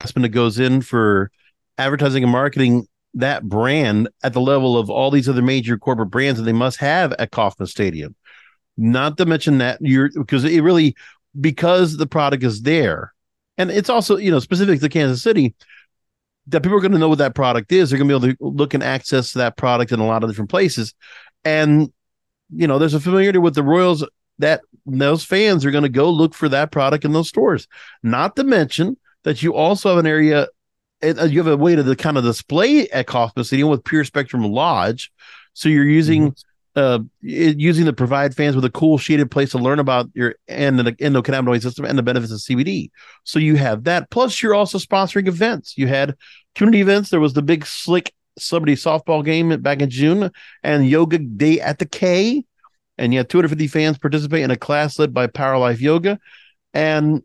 investment 0.00 0.24
that 0.24 0.28
goes 0.30 0.58
in 0.58 0.80
for 0.80 1.30
advertising 1.78 2.22
and 2.22 2.32
marketing 2.32 2.86
that 3.14 3.48
brand 3.48 4.08
at 4.22 4.32
the 4.32 4.40
level 4.40 4.78
of 4.78 4.88
all 4.88 5.10
these 5.10 5.28
other 5.28 5.42
major 5.42 5.76
corporate 5.76 6.10
brands 6.10 6.38
that 6.38 6.44
they 6.44 6.52
must 6.52 6.78
have 6.78 7.12
at 7.14 7.30
Kauffman 7.30 7.66
Stadium. 7.66 8.14
Not 8.76 9.18
to 9.18 9.26
mention 9.26 9.58
that 9.58 9.78
you're 9.80 10.10
because 10.14 10.44
it 10.44 10.62
really 10.62 10.94
because 11.38 11.96
the 11.96 12.06
product 12.06 12.42
is 12.42 12.62
there, 12.62 13.12
and 13.58 13.70
it's 13.70 13.90
also 13.90 14.16
you 14.16 14.30
know 14.30 14.38
specific 14.38 14.80
to 14.80 14.88
Kansas 14.88 15.22
City 15.22 15.54
that 16.46 16.62
people 16.62 16.78
are 16.78 16.80
going 16.80 16.92
to 16.92 16.98
know 16.98 17.08
what 17.08 17.18
that 17.18 17.34
product 17.34 17.72
is. 17.72 17.90
They're 17.90 17.98
going 17.98 18.08
to 18.08 18.18
be 18.18 18.26
able 18.26 18.36
to 18.36 18.44
look 18.56 18.74
and 18.74 18.82
access 18.82 19.34
that 19.34 19.56
product 19.56 19.92
in 19.92 20.00
a 20.00 20.06
lot 20.06 20.24
of 20.24 20.30
different 20.30 20.50
places, 20.50 20.94
and 21.44 21.92
you 22.54 22.66
know 22.66 22.78
there's 22.78 22.94
a 22.94 23.00
familiarity 23.00 23.38
with 23.38 23.54
the 23.54 23.62
Royals 23.62 24.06
that 24.38 24.62
those 24.86 25.24
fans 25.24 25.66
are 25.66 25.70
going 25.70 25.82
to 25.82 25.90
go 25.90 26.08
look 26.08 26.32
for 26.32 26.48
that 26.48 26.72
product 26.72 27.04
in 27.04 27.12
those 27.12 27.28
stores. 27.28 27.66
Not 28.02 28.36
to 28.36 28.44
mention 28.44 28.96
that 29.24 29.42
you 29.42 29.54
also 29.54 29.90
have 29.90 29.98
an 29.98 30.06
area 30.06 30.48
and 31.02 31.18
uh, 31.18 31.24
you 31.24 31.38
have 31.38 31.46
a 31.46 31.56
way 31.56 31.74
to 31.74 31.82
the, 31.82 31.96
kind 31.96 32.16
of 32.16 32.24
display 32.24 32.88
at 32.88 33.06
Kauffman 33.06 33.44
Stadium 33.44 33.68
with 33.68 33.84
Pure 33.84 34.04
Spectrum 34.04 34.42
Lodge. 34.44 35.10
So 35.54 35.68
you're 35.68 35.88
using 35.88 36.32
mm-hmm. 36.32 36.80
uh 36.80 36.98
using 37.20 37.86
to 37.86 37.92
provide 37.92 38.34
fans 38.34 38.54
with 38.54 38.64
a 38.64 38.70
cool 38.70 38.98
shaded 38.98 39.30
place 39.30 39.50
to 39.50 39.58
learn 39.58 39.78
about 39.78 40.08
your 40.14 40.34
and 40.46 40.78
the 40.78 40.92
endocannabinoid 40.92 41.62
system 41.62 41.84
and 41.84 41.98
the 41.98 42.02
benefits 42.02 42.32
of 42.32 42.38
CBD. 42.38 42.90
So 43.24 43.38
you 43.38 43.56
have 43.56 43.84
that. 43.84 44.10
Plus, 44.10 44.42
you're 44.42 44.54
also 44.54 44.78
sponsoring 44.78 45.26
events. 45.26 45.76
You 45.76 45.86
had 45.86 46.14
community 46.54 46.80
events. 46.80 47.10
There 47.10 47.20
was 47.20 47.32
the 47.32 47.42
big 47.42 47.66
slick 47.66 48.12
celebrity 48.38 48.74
softball 48.74 49.24
game 49.24 49.60
back 49.60 49.82
in 49.82 49.90
June 49.90 50.30
and 50.62 50.88
yoga 50.88 51.18
day 51.18 51.60
at 51.60 51.78
the 51.78 51.86
K. 51.86 52.44
And 52.98 53.14
you 53.14 53.18
had 53.18 53.30
250 53.30 53.66
fans 53.68 53.98
participate 53.98 54.42
in 54.42 54.50
a 54.50 54.56
class 54.56 54.98
led 54.98 55.14
by 55.14 55.26
Power 55.26 55.56
Life 55.56 55.80
Yoga. 55.80 56.18
And 56.74 57.22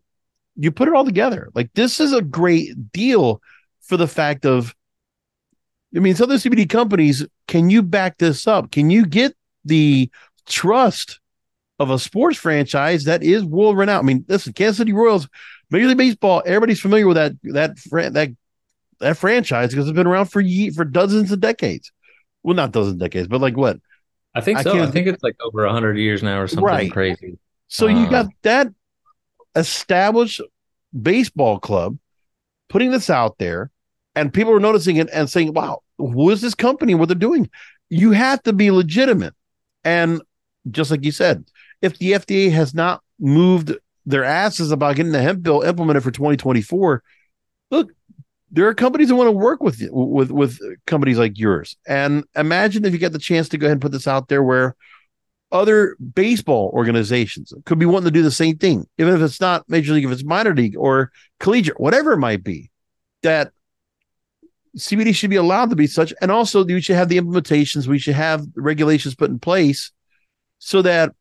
you 0.56 0.70
put 0.70 0.88
it 0.88 0.94
all 0.94 1.04
together. 1.04 1.50
Like 1.54 1.70
this 1.74 2.00
is 2.00 2.12
a 2.12 2.22
great 2.22 2.92
deal 2.92 3.40
for 3.82 3.96
the 3.96 4.08
fact 4.08 4.44
of, 4.46 4.74
I 5.94 6.00
mean, 6.00 6.14
some 6.14 6.30
of 6.30 6.42
the 6.42 6.48
CBD 6.48 6.68
companies, 6.68 7.24
can 7.46 7.70
you 7.70 7.82
back 7.82 8.18
this 8.18 8.46
up? 8.46 8.70
Can 8.70 8.90
you 8.90 9.06
get 9.06 9.34
the 9.64 10.10
trust 10.46 11.20
of 11.78 11.90
a 11.90 11.98
sports 11.98 12.38
franchise 12.38 13.04
that 13.04 13.22
is 13.22 13.44
world 13.44 13.76
renowned? 13.76 14.04
I 14.04 14.06
mean, 14.06 14.24
listen, 14.28 14.52
Kansas 14.52 14.78
City 14.78 14.92
Royals, 14.92 15.28
Major 15.70 15.88
League 15.88 15.98
Baseball, 15.98 16.42
everybody's 16.44 16.80
familiar 16.80 17.06
with 17.06 17.16
that 17.16 17.32
that 17.44 17.76
that 18.12 18.30
that 19.00 19.16
franchise 19.16 19.70
because 19.70 19.88
it's 19.88 19.96
been 19.96 20.06
around 20.06 20.26
for 20.26 20.40
ye- 20.40 20.70
for 20.70 20.84
dozens 20.84 21.30
of 21.32 21.40
decades. 21.40 21.92
Well, 22.42 22.54
not 22.54 22.72
dozens 22.72 22.94
of 22.94 23.00
decades, 23.00 23.28
but 23.28 23.40
like 23.40 23.56
what? 23.56 23.78
I 24.34 24.40
think 24.40 24.58
so. 24.60 24.78
I, 24.78 24.84
I 24.84 24.86
think 24.86 25.06
it's 25.06 25.22
like 25.22 25.36
over 25.40 25.66
hundred 25.68 25.98
years 25.98 26.22
now 26.22 26.40
or 26.40 26.46
something 26.46 26.64
right. 26.64 26.92
crazy. 26.92 27.38
So 27.68 27.86
uh, 27.86 27.90
you 27.90 28.08
got 28.08 28.26
that 28.42 28.68
established 29.56 30.40
baseball 31.02 31.58
club 31.58 31.98
putting 32.68 32.90
this 32.90 33.10
out 33.10 33.38
there 33.38 33.70
and 34.14 34.32
people 34.32 34.52
are 34.52 34.60
noticing 34.60 34.96
it 34.96 35.08
and 35.12 35.28
saying, 35.28 35.52
wow, 35.52 35.82
who 35.98 36.30
is 36.30 36.40
this 36.40 36.54
company? 36.54 36.94
What 36.94 37.08
they're 37.08 37.16
doing? 37.16 37.50
You 37.90 38.12
have 38.12 38.42
to 38.44 38.52
be 38.52 38.70
legitimate. 38.70 39.34
And 39.84 40.22
just 40.70 40.90
like 40.90 41.04
you 41.04 41.12
said, 41.12 41.44
if 41.82 41.98
the 41.98 42.12
FDA 42.12 42.50
has 42.52 42.74
not 42.74 43.02
moved 43.18 43.72
their 44.04 44.24
asses 44.24 44.70
about 44.70 44.96
getting 44.96 45.12
the 45.12 45.22
hemp 45.22 45.42
bill 45.42 45.62
implemented 45.62 46.02
for 46.02 46.10
2024, 46.10 47.02
look, 47.70 47.92
there 48.50 48.66
are 48.68 48.74
companies 48.74 49.08
that 49.08 49.16
want 49.16 49.28
to 49.28 49.32
work 49.32 49.62
with 49.62 49.80
with 49.90 50.30
with 50.30 50.58
companies 50.86 51.18
like 51.18 51.38
yours. 51.38 51.76
And 51.86 52.24
imagine 52.34 52.84
if 52.84 52.92
you 52.92 52.98
get 52.98 53.12
the 53.12 53.18
chance 53.18 53.48
to 53.50 53.58
go 53.58 53.66
ahead 53.66 53.72
and 53.72 53.82
put 53.82 53.92
this 53.92 54.06
out 54.06 54.28
there 54.28 54.42
where 54.42 54.76
other 55.52 55.96
baseball 56.14 56.70
organizations 56.74 57.52
could 57.64 57.78
be 57.78 57.86
wanting 57.86 58.06
to 58.06 58.10
do 58.10 58.22
the 58.22 58.30
same 58.30 58.56
thing, 58.56 58.86
even 58.98 59.14
if 59.14 59.20
it's 59.20 59.40
not 59.40 59.68
major 59.68 59.92
league, 59.92 60.04
if 60.04 60.10
it's 60.10 60.24
minor 60.24 60.54
league 60.54 60.76
or 60.76 61.12
collegiate, 61.38 61.80
whatever 61.80 62.12
it 62.12 62.18
might 62.18 62.42
be, 62.42 62.70
that 63.22 63.52
CBD 64.76 65.14
should 65.14 65.30
be 65.30 65.36
allowed 65.36 65.70
to 65.70 65.76
be 65.76 65.86
such. 65.86 66.12
And 66.20 66.30
also, 66.30 66.64
we 66.64 66.80
should 66.80 66.96
have 66.96 67.08
the 67.08 67.18
implementations, 67.18 67.86
we 67.86 67.98
should 67.98 68.14
have 68.14 68.44
regulations 68.54 69.14
put 69.14 69.30
in 69.30 69.38
place 69.38 69.92
so 70.58 70.82
that 70.82 71.12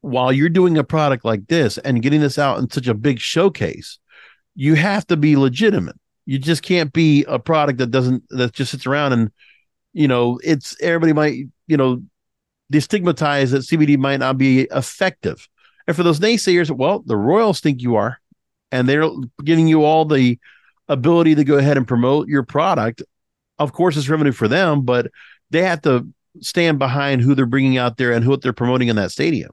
while 0.00 0.32
you're 0.32 0.48
doing 0.48 0.78
a 0.78 0.84
product 0.84 1.24
like 1.24 1.46
this 1.46 1.78
and 1.78 2.02
getting 2.02 2.20
this 2.20 2.38
out 2.38 2.58
in 2.58 2.70
such 2.70 2.88
a 2.88 2.94
big 2.94 3.18
showcase, 3.18 3.98
you 4.54 4.74
have 4.74 5.06
to 5.06 5.16
be 5.16 5.36
legitimate. 5.36 5.96
You 6.26 6.38
just 6.38 6.62
can't 6.62 6.92
be 6.92 7.24
a 7.24 7.38
product 7.38 7.78
that 7.78 7.90
doesn't, 7.90 8.24
that 8.30 8.52
just 8.52 8.72
sits 8.72 8.86
around 8.86 9.12
and, 9.12 9.30
you 9.92 10.08
know, 10.08 10.38
it's 10.44 10.76
everybody 10.82 11.12
might, 11.12 11.44
you 11.66 11.76
know, 11.76 12.02
destigmatize 12.72 13.50
that 13.50 13.62
CBD 13.62 13.98
might 13.98 14.18
not 14.18 14.38
be 14.38 14.62
effective. 14.72 15.48
And 15.86 15.96
for 15.96 16.02
those 16.02 16.20
naysayers, 16.20 16.70
well, 16.70 17.00
the 17.06 17.16
Royals 17.16 17.60
think 17.60 17.80
you 17.80 17.96
are, 17.96 18.20
and 18.70 18.88
they're 18.88 19.08
giving 19.42 19.68
you 19.68 19.84
all 19.84 20.04
the 20.04 20.38
ability 20.88 21.34
to 21.36 21.44
go 21.44 21.56
ahead 21.56 21.76
and 21.76 21.88
promote 21.88 22.28
your 22.28 22.42
product. 22.42 23.02
Of 23.58 23.72
course, 23.72 23.96
it's 23.96 24.08
revenue 24.08 24.32
for 24.32 24.48
them, 24.48 24.82
but 24.82 25.10
they 25.50 25.62
have 25.62 25.82
to 25.82 26.06
stand 26.40 26.78
behind 26.78 27.22
who 27.22 27.34
they're 27.34 27.46
bringing 27.46 27.78
out 27.78 27.96
there 27.96 28.12
and 28.12 28.24
who 28.24 28.36
they're 28.36 28.52
promoting 28.52 28.88
in 28.88 28.96
that 28.96 29.10
stadium. 29.10 29.50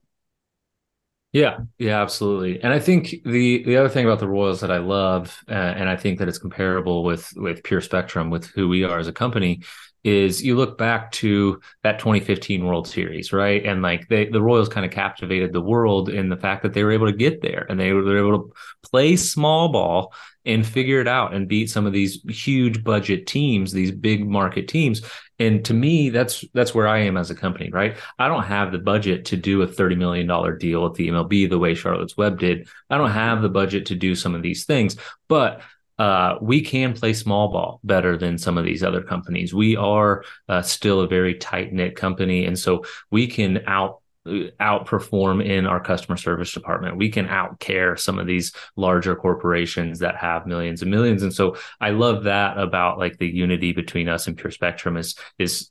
Yeah, 1.36 1.58
yeah, 1.78 2.02
absolutely. 2.02 2.62
And 2.64 2.72
I 2.72 2.80
think 2.80 3.10
the 3.26 3.62
the 3.66 3.76
other 3.76 3.90
thing 3.90 4.06
about 4.06 4.20
the 4.20 4.28
Royals 4.28 4.62
that 4.62 4.72
I 4.72 4.78
love, 4.78 5.38
uh, 5.50 5.52
and 5.52 5.90
I 5.90 5.98
think 5.98 6.18
that 6.20 6.30
it's 6.30 6.38
comparable 6.38 7.04
with 7.04 7.30
with 7.36 7.62
Pure 7.62 7.82
Spectrum, 7.82 8.30
with 8.30 8.46
who 8.46 8.70
we 8.70 8.86
are 8.86 9.00
as 9.00 9.10
a 9.10 9.12
company, 9.12 9.62
is 10.06 10.42
you 10.42 10.56
look 10.56 10.78
back 10.78 11.12
to 11.14 11.60
that 11.84 12.00
2015 12.00 12.64
World 12.64 12.88
Series, 12.88 13.34
right? 13.34 13.66
And 13.66 13.82
like 13.82 14.08
they, 14.08 14.30
the 14.30 14.42
Royals 14.42 14.70
kind 14.70 14.86
of 14.86 14.94
captivated 14.94 15.52
the 15.52 15.60
world 15.60 16.08
in 16.08 16.30
the 16.30 16.38
fact 16.38 16.64
that 16.64 16.72
they 16.72 16.86
were 16.86 16.94
able 16.94 17.08
to 17.08 17.18
get 17.18 17.42
there 17.42 17.66
and 17.70 17.78
they 17.78 17.92
were, 17.92 18.02
they 18.04 18.12
were 18.14 18.28
able 18.30 18.44
to 18.48 18.54
play 18.90 19.18
small 19.18 19.68
ball 19.74 20.14
and 20.46 20.66
figure 20.66 21.02
it 21.02 21.08
out 21.08 21.34
and 21.34 21.48
beat 21.48 21.70
some 21.70 21.86
of 21.86 21.94
these 21.94 22.22
huge 22.30 22.84
budget 22.84 23.28
teams, 23.28 23.72
these 23.72 23.92
big 23.92 24.28
market 24.28 24.68
teams. 24.68 25.02
And 25.40 25.66
to 25.66 25.74
me, 25.74 26.10
that's 26.10 26.46
that's 26.54 26.74
where 26.74 26.88
I 26.88 27.00
am 27.00 27.18
as 27.18 27.30
a 27.30 27.36
company, 27.36 27.70
right? 27.72 27.98
I 28.20 28.28
don't 28.28 28.44
have 28.44 28.72
the 28.72 28.80
budget 28.80 29.26
to 29.26 29.38
do 29.38 29.62
a 29.62 29.68
$30 29.68 29.98
million 29.98 30.28
deal 30.58 30.84
with 30.84 30.94
the 30.94 31.10
MLB 31.10 31.50
the 31.50 31.60
way 31.60 31.76
Charlotte's 31.76 32.16
Web 32.16 32.40
did. 32.40 32.68
I 32.90 32.98
don't 32.98 33.12
have 33.12 33.42
the 33.42 33.50
budget 33.50 33.88
to 33.88 33.96
do 33.96 34.16
some 34.16 34.36
of 34.36 34.42
these 34.42 34.66
things, 34.66 34.98
but 35.28 35.62
uh, 35.98 36.36
we 36.42 36.62
can 36.62 36.94
play 36.94 37.14
small 37.14 37.50
ball 37.50 37.80
better 37.84 38.18
than 38.18 38.38
some 38.38 38.58
of 38.58 38.66
these 38.66 38.84
other 38.84 39.02
companies. 39.02 39.54
We 39.54 39.78
are 39.78 40.24
uh, 40.50 40.62
still 40.62 41.02
a 41.02 41.08
very 41.08 41.36
tight 41.36 41.72
knit 41.72 41.96
company, 41.96 42.46
and 42.46 42.60
so 42.60 42.84
we 43.12 43.28
can 43.28 43.64
out 43.66 44.02
outperform 44.26 45.46
in 45.46 45.68
our 45.68 45.80
customer 45.80 46.18
service 46.18 46.52
department. 46.52 46.98
We 46.98 47.10
can 47.10 47.28
outcare 47.28 48.00
some 48.00 48.18
of 48.18 48.26
these 48.26 48.52
larger 48.76 49.16
corporations 49.16 50.00
that 50.00 50.16
have 50.16 50.48
millions 50.48 50.82
and 50.82 50.90
millions. 50.90 51.22
And 51.22 51.34
so 51.34 51.58
I 51.80 51.92
love 51.92 52.24
that 52.24 52.58
about 52.58 52.98
like 52.98 53.18
the 53.18 53.28
unity 53.28 53.72
between 53.72 54.10
us 54.10 54.28
and 54.28 54.38
Pure 54.38 54.52
Spectrum 54.52 54.98
is 54.98 55.16
is 55.38 55.70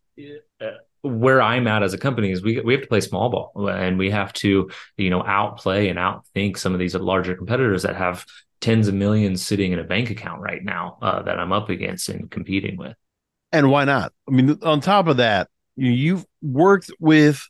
uh, 0.60 0.70
where 1.02 1.42
I'm 1.42 1.66
at 1.66 1.82
as 1.82 1.94
a 1.94 1.98
company 1.98 2.30
is 2.30 2.42
we 2.42 2.60
we 2.60 2.72
have 2.72 2.82
to 2.82 2.88
play 2.88 3.00
small 3.00 3.28
ball 3.28 3.68
and 3.68 3.98
we 3.98 4.10
have 4.10 4.32
to 4.34 4.70
you 4.96 5.10
know 5.10 5.22
outplay 5.22 5.88
and 5.88 5.98
outthink 5.98 6.56
some 6.56 6.72
of 6.72 6.78
these 6.78 6.94
larger 6.94 7.34
competitors 7.34 7.82
that 7.82 7.96
have 7.96 8.24
tens 8.60 8.88
of 8.88 8.94
millions 8.94 9.44
sitting 9.44 9.72
in 9.72 9.78
a 9.78 9.84
bank 9.84 10.10
account 10.10 10.40
right 10.40 10.64
now 10.64 10.96
uh, 11.02 11.22
that 11.22 11.38
I'm 11.38 11.52
up 11.52 11.68
against 11.68 12.08
and 12.08 12.30
competing 12.30 12.76
with. 12.76 12.94
And 13.52 13.70
why 13.70 13.84
not? 13.84 14.12
I 14.26 14.30
mean, 14.30 14.58
on 14.62 14.80
top 14.80 15.06
of 15.06 15.18
that, 15.18 15.48
you, 15.76 15.90
you've 15.90 16.26
worked 16.40 16.90
with 16.98 17.46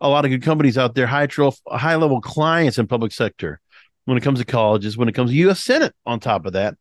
a 0.00 0.08
lot 0.08 0.24
of 0.24 0.30
good 0.30 0.42
companies 0.42 0.78
out 0.78 0.94
there, 0.94 1.06
high 1.06 1.28
high 1.68 1.96
level 1.96 2.20
clients 2.20 2.78
in 2.78 2.86
public 2.86 3.12
sector. 3.12 3.60
When 4.04 4.16
it 4.16 4.22
comes 4.22 4.38
to 4.38 4.46
colleges, 4.46 4.96
when 4.96 5.08
it 5.08 5.14
comes 5.14 5.30
to 5.30 5.36
U.S. 5.36 5.62
Senate, 5.62 5.94
on 6.06 6.18
top 6.18 6.46
of 6.46 6.54
that, 6.54 6.76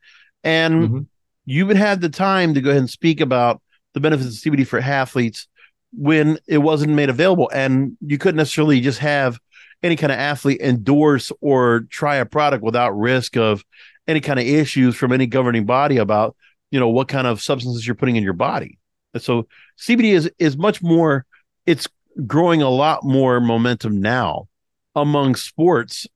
and 0.46 0.76
mm-hmm. 0.76 1.00
you 1.46 1.68
would 1.68 1.76
have 1.76 2.00
the 2.00 2.08
time 2.08 2.54
to 2.54 2.62
go 2.62 2.70
ahead 2.70 2.80
and 2.80 2.90
speak 2.90 3.20
about 3.20 3.62
the 3.94 4.00
benefits 4.00 4.46
of 4.46 4.54
CBD 4.54 4.66
for 4.66 4.80
athletes 4.80 5.48
when 5.92 6.40
it 6.48 6.60
wasn't 6.60 6.94
made 6.94 7.10
available, 7.10 7.50
and 7.54 7.98
you 8.00 8.18
couldn't 8.18 8.38
necessarily 8.38 8.80
just 8.80 9.00
have 9.00 9.40
any 9.84 9.96
kind 9.96 10.12
of 10.12 10.20
athlete 10.20 10.62
endorse 10.62 11.32
or 11.42 11.82
try 11.90 12.16
a 12.16 12.26
product 12.26 12.64
without 12.64 12.98
risk 12.98 13.36
of 13.36 13.64
any 14.08 14.22
kind 14.22 14.40
of 14.40 14.46
issues 14.46 14.96
from 14.96 15.12
any 15.12 15.28
governing 15.28 15.66
body 15.66 15.98
about 15.98 16.36
you 16.72 16.80
know 16.80 16.90
what 16.90 17.08
kind 17.08 17.28
of 17.28 17.42
substances 17.42 17.86
you're 17.86 17.96
putting 17.96 18.16
in 18.16 18.24
your 18.24 18.34
body. 18.34 18.78
So 19.18 19.48
CBD 19.80 20.14
is 20.14 20.32
is 20.38 20.58
much 20.58 20.82
more. 20.82 21.26
It's 21.66 21.88
growing 22.26 22.62
a 22.62 22.70
lot 22.70 23.04
more 23.04 23.40
momentum 23.40 24.02
now 24.02 24.48
among 24.96 25.36
sports. 25.36 26.08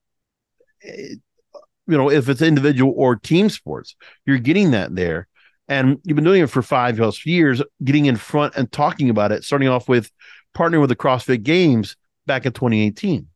You 0.83 1.97
know, 1.97 2.09
if 2.09 2.29
it's 2.29 2.41
individual 2.41 2.93
or 2.95 3.15
team 3.15 3.49
sports, 3.49 3.95
you're 4.25 4.39
getting 4.39 4.71
that 4.71 4.95
there. 4.95 5.27
And 5.67 5.99
you've 6.03 6.15
been 6.15 6.25
doing 6.25 6.43
it 6.43 6.49
for 6.49 6.61
five 6.61 6.97
plus 6.97 7.25
years, 7.25 7.61
getting 7.83 8.05
in 8.05 8.15
front 8.15 8.55
and 8.55 8.71
talking 8.71 9.09
about 9.09 9.31
it, 9.31 9.43
starting 9.43 9.67
off 9.67 9.87
with 9.87 10.11
partnering 10.55 10.81
with 10.81 10.89
the 10.89 10.95
CrossFit 10.95 11.43
Games 11.43 11.95
back 12.25 12.45
in 12.45 12.51
2018 12.51 13.27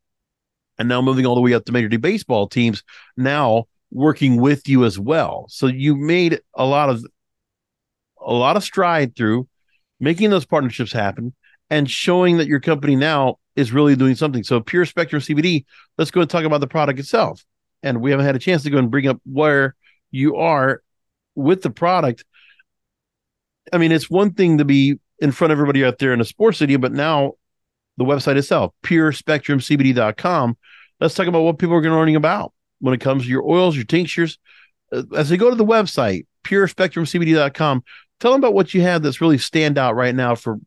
and 0.78 0.90
now 0.90 1.02
moving 1.02 1.26
all 1.26 1.36
the 1.36 1.42
way 1.42 1.54
up 1.54 1.66
to 1.66 1.72
Major 1.72 1.90
League 1.90 2.02
Baseball 2.02 2.48
teams, 2.48 2.84
now 3.18 3.66
working 3.92 4.38
with 4.38 4.68
you 4.68 4.84
as 4.86 5.00
well. 5.00 5.46
So 5.50 5.68
you 5.68 5.96
made 5.96 6.42
a 6.54 6.66
lot 6.66 6.90
of 6.90 7.06
a 8.20 8.34
lot 8.34 8.58
of 8.58 8.64
stride 8.64 9.16
through 9.16 9.48
making 10.00 10.30
those 10.32 10.46
partnerships 10.46 10.92
happen 10.92 11.34
and 11.70 11.90
showing 11.90 12.38
that 12.38 12.48
your 12.48 12.60
company 12.60 12.96
now 12.96 13.38
is 13.56 13.72
really 13.72 13.96
doing 13.96 14.16
something. 14.16 14.44
So 14.44 14.60
Pure 14.60 14.86
Spectrum 14.86 15.22
CBD, 15.22 15.66
let's 15.98 16.12
go 16.12 16.22
and 16.22 16.30
talk 16.30 16.44
about 16.44 16.62
the 16.62 16.68
product 16.68 17.00
itself. 17.00 17.44
And 17.84 18.02
we 18.02 18.12
haven't 18.12 18.26
had 18.26 18.36
a 18.36 18.40
chance 18.40 18.64
to 18.64 18.70
go 18.70 18.78
and 18.78 18.92
bring 18.92 19.08
up 19.08 19.20
where 19.26 19.76
you 20.12 20.38
are 20.38 20.82
with 21.36 21.62
the 21.62 21.70
product. 21.70 22.26
I 23.72 23.78
mean, 23.78 23.92
it's 23.92 24.10
one 24.10 24.34
thing 24.34 24.58
to 24.58 24.66
be 24.66 25.00
in 25.20 25.32
front 25.32 25.52
of 25.52 25.58
everybody 25.58 25.84
out 25.84 26.00
there 26.00 26.14
in 26.14 26.22
a 26.22 26.26
sports 26.26 26.58
city, 26.58 26.76
but 26.76 26.92
now 26.92 27.34
the 27.98 28.04
website 28.04 28.36
itself, 28.36 28.74
purespectrumcbd.com. 28.84 30.58
Let's 31.00 31.16
talk 31.16 31.28
about 31.28 31.42
what 31.42 31.60
people 31.60 31.76
are 31.76 31.82
going 31.82 31.94
to 31.94 31.98
learning 31.98 32.16
about 32.16 32.54
when 32.80 32.94
it 32.94 33.02
comes 33.02 33.24
to 33.24 33.30
your 33.30 33.48
oils, 33.48 33.76
your 33.76 33.86
tinctures. 33.86 34.38
Uh, 34.92 35.04
as 35.16 35.30
they 35.30 35.38
go 35.38 35.50
to 35.50 35.56
the 35.56 35.66
website, 35.66 36.26
purespectrumcbd.com, 36.44 37.84
tell 38.20 38.32
them 38.32 38.42
about 38.42 38.54
what 38.54 38.74
you 38.74 38.82
have 38.82 39.02
that's 39.02 39.22
really 39.22 39.38
stand 39.38 39.78
out 39.78 39.96
right 39.96 40.16
now 40.16 40.36
for 40.36 40.60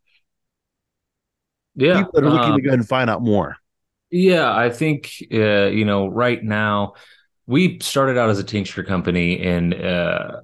yeah, 1.78 1.98
people 1.98 2.12
that 2.14 2.24
are 2.24 2.30
looking 2.30 2.52
um, 2.52 2.56
to 2.56 2.62
go 2.62 2.68
ahead 2.68 2.78
and 2.78 2.88
find 2.88 3.08
out 3.08 3.22
more. 3.22 3.56
Yeah, 4.10 4.54
I 4.54 4.70
think 4.70 5.10
uh, 5.32 5.66
you 5.66 5.84
know 5.84 6.08
right 6.08 6.42
now 6.42 6.94
we 7.46 7.78
started 7.80 8.18
out 8.18 8.30
as 8.30 8.38
a 8.38 8.44
tincture 8.44 8.84
company 8.84 9.40
and 9.40 9.74
uh, 9.74 10.40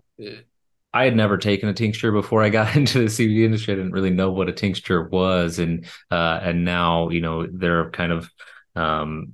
I 0.95 1.05
had 1.05 1.17
never 1.17 1.37
taken 1.37 1.69
a 1.69 1.75
tincture 1.75 2.13
before 2.13 2.43
I 2.43 2.49
got 2.49 2.77
into 2.77 3.01
the 3.01 3.07
CBD 3.07 3.45
industry. 3.45 3.75
I 3.75 3.77
didn't 3.77 3.93
really 3.93 4.11
know 4.11 4.31
what 4.31 4.49
a 4.49 4.53
tincture 4.53 5.03
was, 5.03 5.59
and 5.59 5.87
uh, 6.11 6.41
and 6.43 6.65
now 6.65 7.09
you 7.11 7.21
know 7.21 7.47
they're 7.47 7.91
kind 7.91 8.13
of 8.13 8.31
um, 8.77 9.33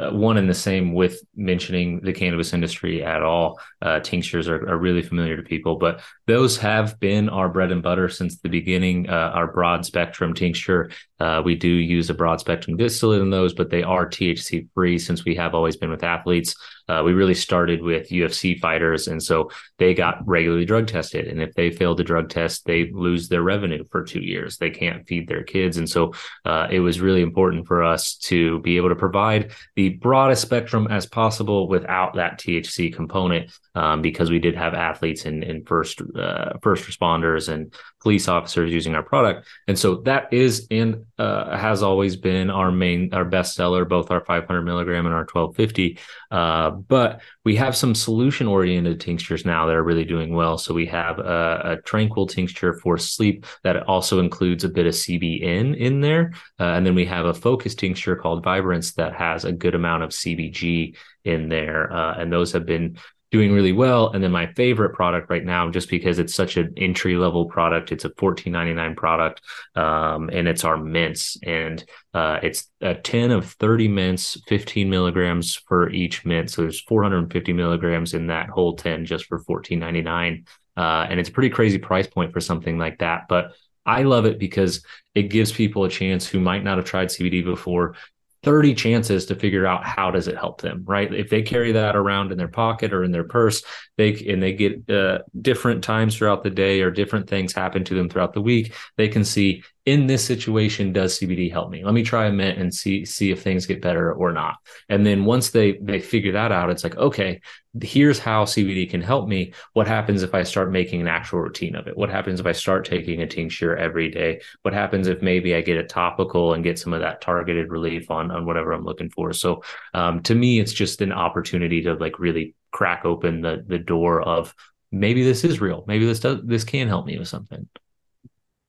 uh, 0.00 0.10
one 0.10 0.36
and 0.36 0.48
the 0.48 0.54
same 0.54 0.94
with 0.94 1.22
mentioning 1.36 2.00
the 2.00 2.12
cannabis 2.12 2.52
industry 2.52 3.04
at 3.04 3.22
all. 3.22 3.60
Uh, 3.82 4.00
tinctures 4.00 4.48
are, 4.48 4.68
are, 4.68 4.78
really 4.78 5.02
familiar 5.02 5.36
to 5.36 5.42
people, 5.42 5.76
but 5.76 6.00
those 6.26 6.56
have 6.56 6.98
been 7.00 7.28
our 7.28 7.48
bread 7.48 7.70
and 7.70 7.82
butter 7.82 8.08
since 8.08 8.38
the 8.38 8.48
beginning. 8.48 9.08
Uh, 9.08 9.30
our 9.34 9.52
broad 9.52 9.84
spectrum 9.84 10.32
tincture, 10.32 10.90
uh, 11.20 11.42
we 11.44 11.54
do 11.54 11.68
use 11.68 12.08
a 12.08 12.14
broad 12.14 12.40
spectrum 12.40 12.76
distillate 12.76 13.20
in 13.20 13.30
those, 13.30 13.52
but 13.52 13.70
they 13.70 13.82
are 13.82 14.08
THC 14.08 14.68
free 14.74 14.98
since 14.98 15.24
we 15.24 15.34
have 15.34 15.54
always 15.54 15.76
been 15.76 15.90
with 15.90 16.02
athletes. 16.02 16.54
Uh, 16.88 17.02
we 17.04 17.12
really 17.12 17.34
started 17.34 17.82
with 17.82 18.08
UFC 18.08 18.58
fighters, 18.58 19.06
and 19.06 19.22
so 19.22 19.50
they 19.78 19.94
got 19.94 20.26
regularly 20.26 20.64
drug 20.64 20.86
tested. 20.86 21.28
And 21.28 21.40
if 21.40 21.54
they 21.54 21.70
fail 21.70 21.94
the 21.94 22.02
drug 22.02 22.30
test, 22.30 22.64
they 22.64 22.90
lose 22.90 23.28
their 23.28 23.42
revenue 23.42 23.84
for 23.92 24.02
two 24.02 24.20
years. 24.20 24.56
They 24.56 24.70
can't 24.70 25.06
feed 25.06 25.28
their 25.28 25.44
kids, 25.44 25.76
and 25.76 25.88
so 25.88 26.14
uh, 26.44 26.66
it 26.70 26.80
was 26.80 27.00
really 27.00 27.22
important 27.22 27.66
for 27.66 27.84
us 27.84 28.16
to 28.16 28.58
be 28.60 28.76
able 28.76 28.88
to 28.88 28.96
provide 28.96 29.52
the 29.76 29.90
broadest 29.90 30.42
spectrum 30.42 30.88
as 30.90 31.06
possible 31.06 31.68
without 31.68 32.14
that 32.14 32.38
THC 32.40 32.92
component, 32.92 33.52
um, 33.74 34.02
because 34.02 34.30
we 34.30 34.38
did 34.38 34.56
have 34.56 34.74
athletes 34.74 35.24
and, 35.24 35.42
and 35.44 35.66
first 35.66 36.00
uh, 36.16 36.54
first 36.62 36.88
responders 36.88 37.48
and 37.48 37.74
police 38.00 38.28
officers 38.28 38.72
using 38.72 38.94
our 38.94 39.02
product, 39.02 39.46
and 39.68 39.78
so 39.78 39.96
that 40.02 40.32
is 40.32 40.66
and 40.70 41.04
uh, 41.18 41.56
has 41.56 41.82
always 41.82 42.16
been 42.16 42.50
our 42.50 42.70
main 42.70 43.12
our 43.12 43.24
best 43.24 43.54
seller, 43.54 43.84
both 43.84 44.10
our 44.10 44.24
500 44.24 44.62
milligram 44.62 45.06
and 45.06 45.14
our 45.14 45.26
1250. 45.32 45.98
Uh, 46.30 46.70
but 46.70 47.20
we 47.44 47.56
have 47.56 47.76
some 47.76 47.94
solution 47.94 48.46
oriented 48.46 49.00
tinctures 49.00 49.44
now 49.44 49.66
that 49.66 49.74
are 49.74 49.82
really 49.82 50.04
doing 50.04 50.34
well. 50.34 50.58
So 50.58 50.74
we 50.74 50.86
have 50.86 51.18
a, 51.18 51.60
a, 51.64 51.82
tranquil 51.82 52.26
tincture 52.26 52.74
for 52.74 52.98
sleep 52.98 53.46
that 53.64 53.82
also 53.88 54.20
includes 54.20 54.62
a 54.62 54.68
bit 54.68 54.86
of 54.86 54.94
CBN 54.94 55.76
in 55.76 56.00
there. 56.00 56.32
Uh, 56.58 56.64
and 56.64 56.86
then 56.86 56.94
we 56.94 57.06
have 57.06 57.26
a 57.26 57.34
focus 57.34 57.74
tincture 57.74 58.16
called 58.16 58.44
Vibrance 58.44 58.92
that 58.92 59.14
has 59.14 59.44
a 59.44 59.52
good 59.52 59.74
amount 59.74 60.02
of 60.02 60.10
CBG 60.10 60.96
in 61.24 61.48
there. 61.48 61.92
Uh, 61.92 62.14
and 62.18 62.32
those 62.32 62.52
have 62.52 62.66
been 62.66 62.96
doing 63.30 63.52
really 63.52 63.72
well. 63.72 64.10
And 64.10 64.22
then 64.22 64.32
my 64.32 64.52
favorite 64.54 64.94
product 64.94 65.30
right 65.30 65.44
now, 65.44 65.70
just 65.70 65.88
because 65.88 66.18
it's 66.18 66.34
such 66.34 66.56
an 66.56 66.74
entry 66.76 67.16
level 67.16 67.46
product, 67.46 67.92
it's 67.92 68.04
a 68.04 68.10
fourteen 68.16 68.52
ninety 68.52 68.74
nine 68.74 68.94
product, 68.94 69.42
um, 69.74 70.30
and 70.32 70.48
it's 70.48 70.64
our 70.64 70.76
mints, 70.76 71.36
and 71.42 71.84
uh, 72.12 72.40
it's 72.42 72.70
a 72.80 72.94
tin 72.94 73.30
of 73.30 73.52
thirty 73.52 73.88
mints, 73.88 74.40
fifteen 74.46 74.90
milligrams 74.90 75.54
for 75.54 75.90
each 75.90 76.24
mint. 76.24 76.50
So 76.50 76.62
there's 76.62 76.80
four 76.80 77.02
hundred 77.02 77.18
and 77.18 77.32
fifty 77.32 77.52
milligrams 77.52 78.14
in 78.14 78.26
that 78.28 78.48
whole 78.48 78.76
tin 78.76 79.06
just 79.06 79.26
for 79.26 79.38
fourteen 79.38 79.78
ninety 79.78 80.02
nine. 80.02 80.46
Uh, 80.76 81.06
and 81.08 81.20
it's 81.20 81.28
a 81.28 81.32
pretty 81.32 81.50
crazy 81.50 81.78
price 81.78 82.06
point 82.06 82.32
for 82.32 82.40
something 82.40 82.78
like 82.78 82.98
that. 82.98 83.26
But 83.28 83.52
I 83.84 84.02
love 84.02 84.24
it 84.24 84.38
because 84.38 84.84
it 85.14 85.24
gives 85.24 85.52
people 85.52 85.84
a 85.84 85.90
chance 85.90 86.26
who 86.26 86.40
might 86.40 86.64
not 86.64 86.78
have 86.78 86.86
tried 86.86 87.08
CBD 87.08 87.44
before 87.44 87.96
30 88.42 88.74
chances 88.74 89.26
to 89.26 89.34
figure 89.34 89.66
out 89.66 89.84
how 89.84 90.10
does 90.10 90.28
it 90.28 90.36
help 90.36 90.60
them 90.60 90.82
right? 90.86 91.12
If 91.12 91.30
they 91.30 91.42
carry 91.42 91.72
that 91.72 91.96
around 91.96 92.32
in 92.32 92.38
their 92.38 92.48
pocket 92.48 92.92
or 92.92 93.04
in 93.04 93.10
their 93.10 93.24
purse 93.24 93.62
they 93.96 94.14
and 94.28 94.42
they 94.42 94.52
get 94.52 94.88
uh, 94.90 95.20
different 95.40 95.84
times 95.84 96.16
throughout 96.16 96.42
the 96.42 96.50
day 96.50 96.80
or 96.82 96.90
different 96.90 97.28
things 97.28 97.52
happen 97.52 97.84
to 97.84 97.94
them 97.94 98.08
throughout 98.08 98.32
the 98.32 98.42
week 98.42 98.74
they 98.96 99.08
can 99.08 99.24
see 99.24 99.62
in 99.90 100.06
this 100.06 100.24
situation 100.24 100.92
does 100.92 101.18
cbd 101.18 101.50
help 101.50 101.70
me? 101.70 101.84
Let 101.84 101.94
me 101.94 102.02
try 102.02 102.26
a 102.26 102.32
mint 102.32 102.58
and 102.58 102.72
see 102.72 103.04
see 103.04 103.30
if 103.30 103.42
things 103.42 103.66
get 103.66 103.82
better 103.82 104.12
or 104.12 104.32
not. 104.32 104.56
And 104.88 105.04
then 105.04 105.24
once 105.24 105.50
they 105.50 105.78
they 105.82 105.98
figure 105.98 106.32
that 106.32 106.52
out 106.52 106.70
it's 106.70 106.84
like 106.84 106.96
okay 106.96 107.40
here's 107.82 108.18
how 108.18 108.44
cbd 108.44 108.88
can 108.90 109.00
help 109.00 109.28
me. 109.28 109.52
What 109.72 109.88
happens 109.88 110.22
if 110.22 110.34
i 110.34 110.42
start 110.42 110.70
making 110.70 111.00
an 111.00 111.08
actual 111.08 111.40
routine 111.40 111.74
of 111.74 111.86
it? 111.88 111.96
What 111.96 112.10
happens 112.10 112.38
if 112.38 112.46
i 112.46 112.52
start 112.52 112.84
taking 112.84 113.22
a 113.22 113.26
tincture 113.26 113.76
every 113.76 114.10
day? 114.10 114.40
What 114.62 114.74
happens 114.74 115.08
if 115.08 115.22
maybe 115.22 115.54
i 115.54 115.60
get 115.60 115.78
a 115.78 115.84
topical 115.84 116.54
and 116.54 116.64
get 116.64 116.78
some 116.78 116.92
of 116.92 117.00
that 117.00 117.20
targeted 117.20 117.70
relief 117.70 118.10
on 118.10 118.30
on 118.30 118.46
whatever 118.46 118.72
i'm 118.72 118.84
looking 118.84 119.10
for? 119.10 119.32
So 119.32 119.62
um, 119.94 120.22
to 120.22 120.34
me 120.34 120.60
it's 120.60 120.72
just 120.72 121.00
an 121.00 121.12
opportunity 121.12 121.82
to 121.82 121.94
like 121.94 122.18
really 122.18 122.54
crack 122.70 123.04
open 123.04 123.40
the 123.40 123.64
the 123.66 123.78
door 123.78 124.22
of 124.22 124.54
maybe 124.92 125.24
this 125.24 125.44
is 125.44 125.60
real. 125.60 125.84
Maybe 125.86 126.06
this 126.06 126.20
does 126.20 126.40
this 126.44 126.64
can 126.64 126.88
help 126.88 127.06
me 127.06 127.18
with 127.18 127.28
something 127.28 127.68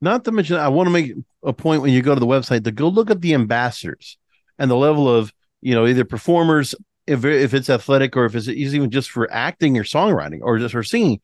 not 0.01 0.25
to 0.25 0.31
mention, 0.31 0.57
I 0.57 0.69
want 0.69 0.87
to 0.87 0.91
make 0.91 1.13
a 1.43 1.53
point 1.53 1.81
when 1.81 1.93
you 1.93 2.01
go 2.01 2.13
to 2.13 2.19
the 2.19 2.25
website 2.27 2.63
to 2.63 2.71
go 2.71 2.87
look 2.87 3.11
at 3.11 3.21
the 3.21 3.33
ambassadors 3.33 4.17
and 4.57 4.69
the 4.69 4.75
level 4.75 5.07
of, 5.07 5.31
you 5.61 5.75
know, 5.75 5.85
either 5.85 6.03
performers, 6.05 6.73
if, 7.07 7.23
if 7.23 7.53
it's 7.53 7.69
athletic 7.69 8.17
or 8.17 8.25
if 8.25 8.35
it's 8.35 8.47
even 8.47 8.89
just 8.89 9.11
for 9.11 9.31
acting 9.31 9.77
or 9.77 9.83
songwriting 9.83 10.39
or 10.41 10.57
just 10.57 10.73
for 10.73 10.83
singing, 10.83 11.19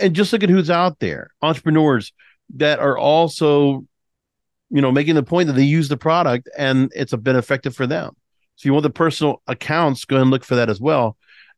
and 0.00 0.14
just 0.14 0.32
look 0.32 0.42
at 0.42 0.48
who's 0.48 0.70
out 0.70 0.98
there, 0.98 1.30
entrepreneurs 1.42 2.12
that 2.56 2.78
are 2.78 2.98
also, 2.98 3.86
you 4.70 4.80
know, 4.80 4.90
making 4.90 5.14
the 5.14 5.22
point 5.22 5.46
that 5.46 5.52
they 5.52 5.62
use 5.62 5.88
the 5.88 5.96
product 5.96 6.48
and 6.56 6.90
it's 6.94 7.12
a 7.12 7.16
been 7.16 7.36
effective 7.36 7.76
for 7.76 7.86
them. 7.86 8.16
So 8.56 8.68
you 8.68 8.72
want 8.72 8.84
the 8.84 8.90
personal 8.90 9.42
accounts, 9.46 10.04
go 10.04 10.16
and 10.16 10.30
look 10.30 10.44
for 10.44 10.56
that 10.56 10.70
as 10.70 10.80
well. 10.80 11.16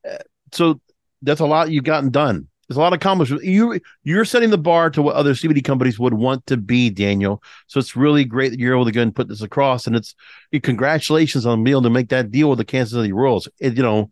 Uh, 0.08 0.18
so 0.52 0.80
that's 1.22 1.40
a 1.40 1.46
lot 1.46 1.70
you've 1.70 1.84
gotten 1.84 2.10
done. 2.10 2.48
There's 2.68 2.76
a 2.76 2.80
lot 2.80 2.92
of 2.92 2.96
accomplishments. 2.96 3.44
You 3.44 3.80
you're 4.02 4.24
setting 4.24 4.50
the 4.50 4.58
bar 4.58 4.90
to 4.90 5.02
what 5.02 5.14
other 5.14 5.34
CBD 5.34 5.64
companies 5.64 5.98
would 5.98 6.14
want 6.14 6.46
to 6.46 6.56
be, 6.56 6.90
Daniel. 6.90 7.42
So 7.68 7.78
it's 7.78 7.94
really 7.94 8.24
great 8.24 8.50
that 8.50 8.58
you're 8.58 8.74
able 8.74 8.84
to 8.86 8.92
go 8.92 9.02
and 9.02 9.14
put 9.14 9.28
this 9.28 9.42
across. 9.42 9.86
And 9.86 9.94
it's 9.94 10.14
congratulations 10.62 11.46
on 11.46 11.62
being 11.62 11.74
able 11.74 11.82
to 11.82 11.90
make 11.90 12.08
that 12.08 12.30
deal 12.30 12.50
with 12.50 12.58
the 12.58 12.64
Kansas 12.64 12.94
City 12.94 13.12
Royals. 13.12 13.48
It, 13.60 13.76
you 13.76 13.82
know, 13.82 14.10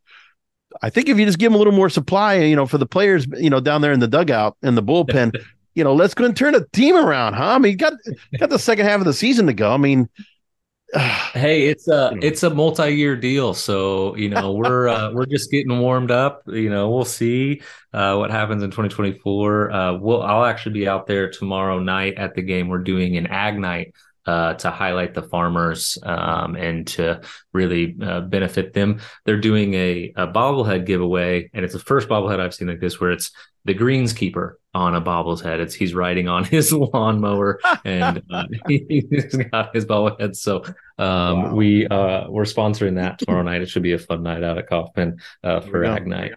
I 0.82 0.90
think 0.90 1.08
if 1.08 1.18
you 1.18 1.26
just 1.26 1.38
give 1.38 1.50
them 1.50 1.56
a 1.56 1.58
little 1.58 1.73
more 1.73 1.90
supply, 1.90 2.37
you 2.37 2.56
know, 2.56 2.66
for 2.66 2.78
the 2.78 2.87
players, 2.87 3.26
you 3.38 3.50
know, 3.50 3.61
down 3.61 3.80
there 3.80 3.92
in 3.92 4.00
the 4.00 4.08
dugout 4.08 4.56
and 4.62 4.76
the 4.76 4.82
bullpen, 4.82 5.34
you 5.75 5.82
know, 5.82 5.94
let's 5.94 6.14
go 6.14 6.25
and 6.25 6.37
turn 6.37 6.54
a 6.54 6.64
team 6.73 6.96
around, 6.96 7.34
huh? 7.34 7.54
I 7.54 7.58
mean, 7.58 7.76
got 7.76 7.94
got 8.38 8.50
the 8.50 8.58
second 8.58 8.87
half 8.87 9.00
of 9.00 9.06
the 9.06 9.12
season 9.12 9.46
to 9.46 9.52
go. 9.52 9.73
I 9.73 9.76
mean, 9.76 10.08
hey, 11.33 11.67
it's 11.69 11.88
a 11.88 12.17
it's 12.23 12.43
a 12.43 12.50
multi-year 12.50 13.17
deal, 13.17 13.55
so 13.55 14.14
you 14.17 14.29
know 14.29 14.53
we're 14.53 14.88
uh, 14.88 15.11
we're 15.14 15.26
just 15.26 15.50
getting 15.50 15.79
warmed 15.79 16.11
up. 16.11 16.43
You 16.47 16.71
know, 16.71 16.91
we'll 16.91 17.05
see 17.05 17.62
uh, 17.93 18.17
what 18.17 18.31
happens 18.31 18.62
in 18.62 18.71
2024. 18.71 19.71
Uh, 19.73 19.95
we'll 19.95 20.23
I'll 20.23 20.45
actually 20.45 20.73
be 20.73 20.87
out 20.88 21.07
there 21.07 21.31
tomorrow 21.31 21.79
night 21.79 22.14
at 22.14 22.35
the 22.35 22.43
game. 22.43 22.69
We're 22.69 22.79
doing 22.79 23.17
an 23.17 23.26
ag 23.26 23.59
night 23.59 23.95
uh, 24.26 24.54
to 24.54 24.71
highlight 24.71 25.14
the 25.14 25.23
farmers 25.23 25.99
um, 26.02 26.57
and 26.57 26.87
to 26.87 27.21
really 27.52 27.97
uh, 28.02 28.21
benefit 28.23 28.73
them. 28.73 29.00
They're 29.25 29.40
doing 29.40 29.75
a, 29.75 30.12
a 30.16 30.26
bobblehead 30.26 30.87
giveaway, 30.87 31.50
and 31.52 31.64
it's 31.64 31.75
the 31.75 31.81
first 31.81 32.09
bobblehead 32.09 32.40
I've 32.40 32.54
seen 32.54 32.69
like 32.69 32.81
this 32.81 33.00
where 33.00 33.12
it's 33.12 33.31
the 33.64 33.75
greenskeeper 33.75 34.54
on 34.75 34.95
a 34.95 35.00
bobble's 35.00 35.40
head. 35.40 35.61
It's 35.61 35.75
he's 35.75 35.95
riding 35.95 36.28
on 36.28 36.45
his 36.57 36.73
lawnmower 36.73 37.61
and 37.85 38.23
uh, 38.30 38.45
he's 38.69 39.37
got 39.50 39.75
his 39.75 39.87
bobblehead. 39.87 40.37
So 40.37 40.65
um, 40.99 41.43
wow. 41.43 41.54
we 41.54 41.87
uh, 41.87 42.28
we're 42.28 42.45
sponsoring 42.45 42.97
that 42.97 43.19
tomorrow 43.19 43.43
night. 43.45 43.63
It 43.63 43.69
should 43.69 43.82
be 43.82 43.93
a 43.93 43.99
fun 43.99 44.23
night 44.23 44.43
out 44.43 44.58
at 44.58 44.69
Kauffman 44.69 45.19
uh, 45.43 45.60
for 45.60 45.84
Ag 45.84 46.06
Night. 46.06 46.34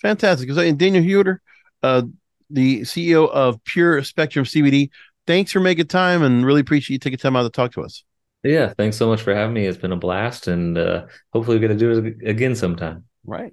Fantastic. 0.00 0.50
So, 0.52 0.60
and 0.60 0.78
Daniel 0.78 1.02
Huerter, 1.02 1.38
uh, 1.82 2.02
the 2.50 2.82
CEO 2.82 3.28
of 3.28 3.62
Pure 3.64 4.04
Spectrum 4.04 4.44
CBD, 4.44 4.90
thanks 5.28 5.52
for 5.52 5.60
making 5.60 5.86
time 5.86 6.22
and 6.22 6.44
really 6.44 6.62
appreciate 6.62 6.94
you 6.94 6.98
taking 6.98 7.18
time 7.18 7.36
out 7.36 7.42
to 7.42 7.50
talk 7.50 7.70
to 7.72 7.82
us. 7.82 8.02
Yeah, 8.42 8.72
thanks 8.78 8.96
so 8.96 9.08
much 9.08 9.20
for 9.20 9.34
having 9.34 9.52
me. 9.52 9.66
It's 9.66 9.78
been 9.78 9.92
a 9.92 9.96
blast, 9.96 10.48
and 10.48 10.78
uh, 10.78 11.06
hopefully 11.32 11.58
we're 11.58 11.68
going 11.68 11.78
to 11.78 12.00
do 12.00 12.06
it 12.06 12.28
again 12.28 12.54
sometime. 12.54 13.04
Right. 13.24 13.52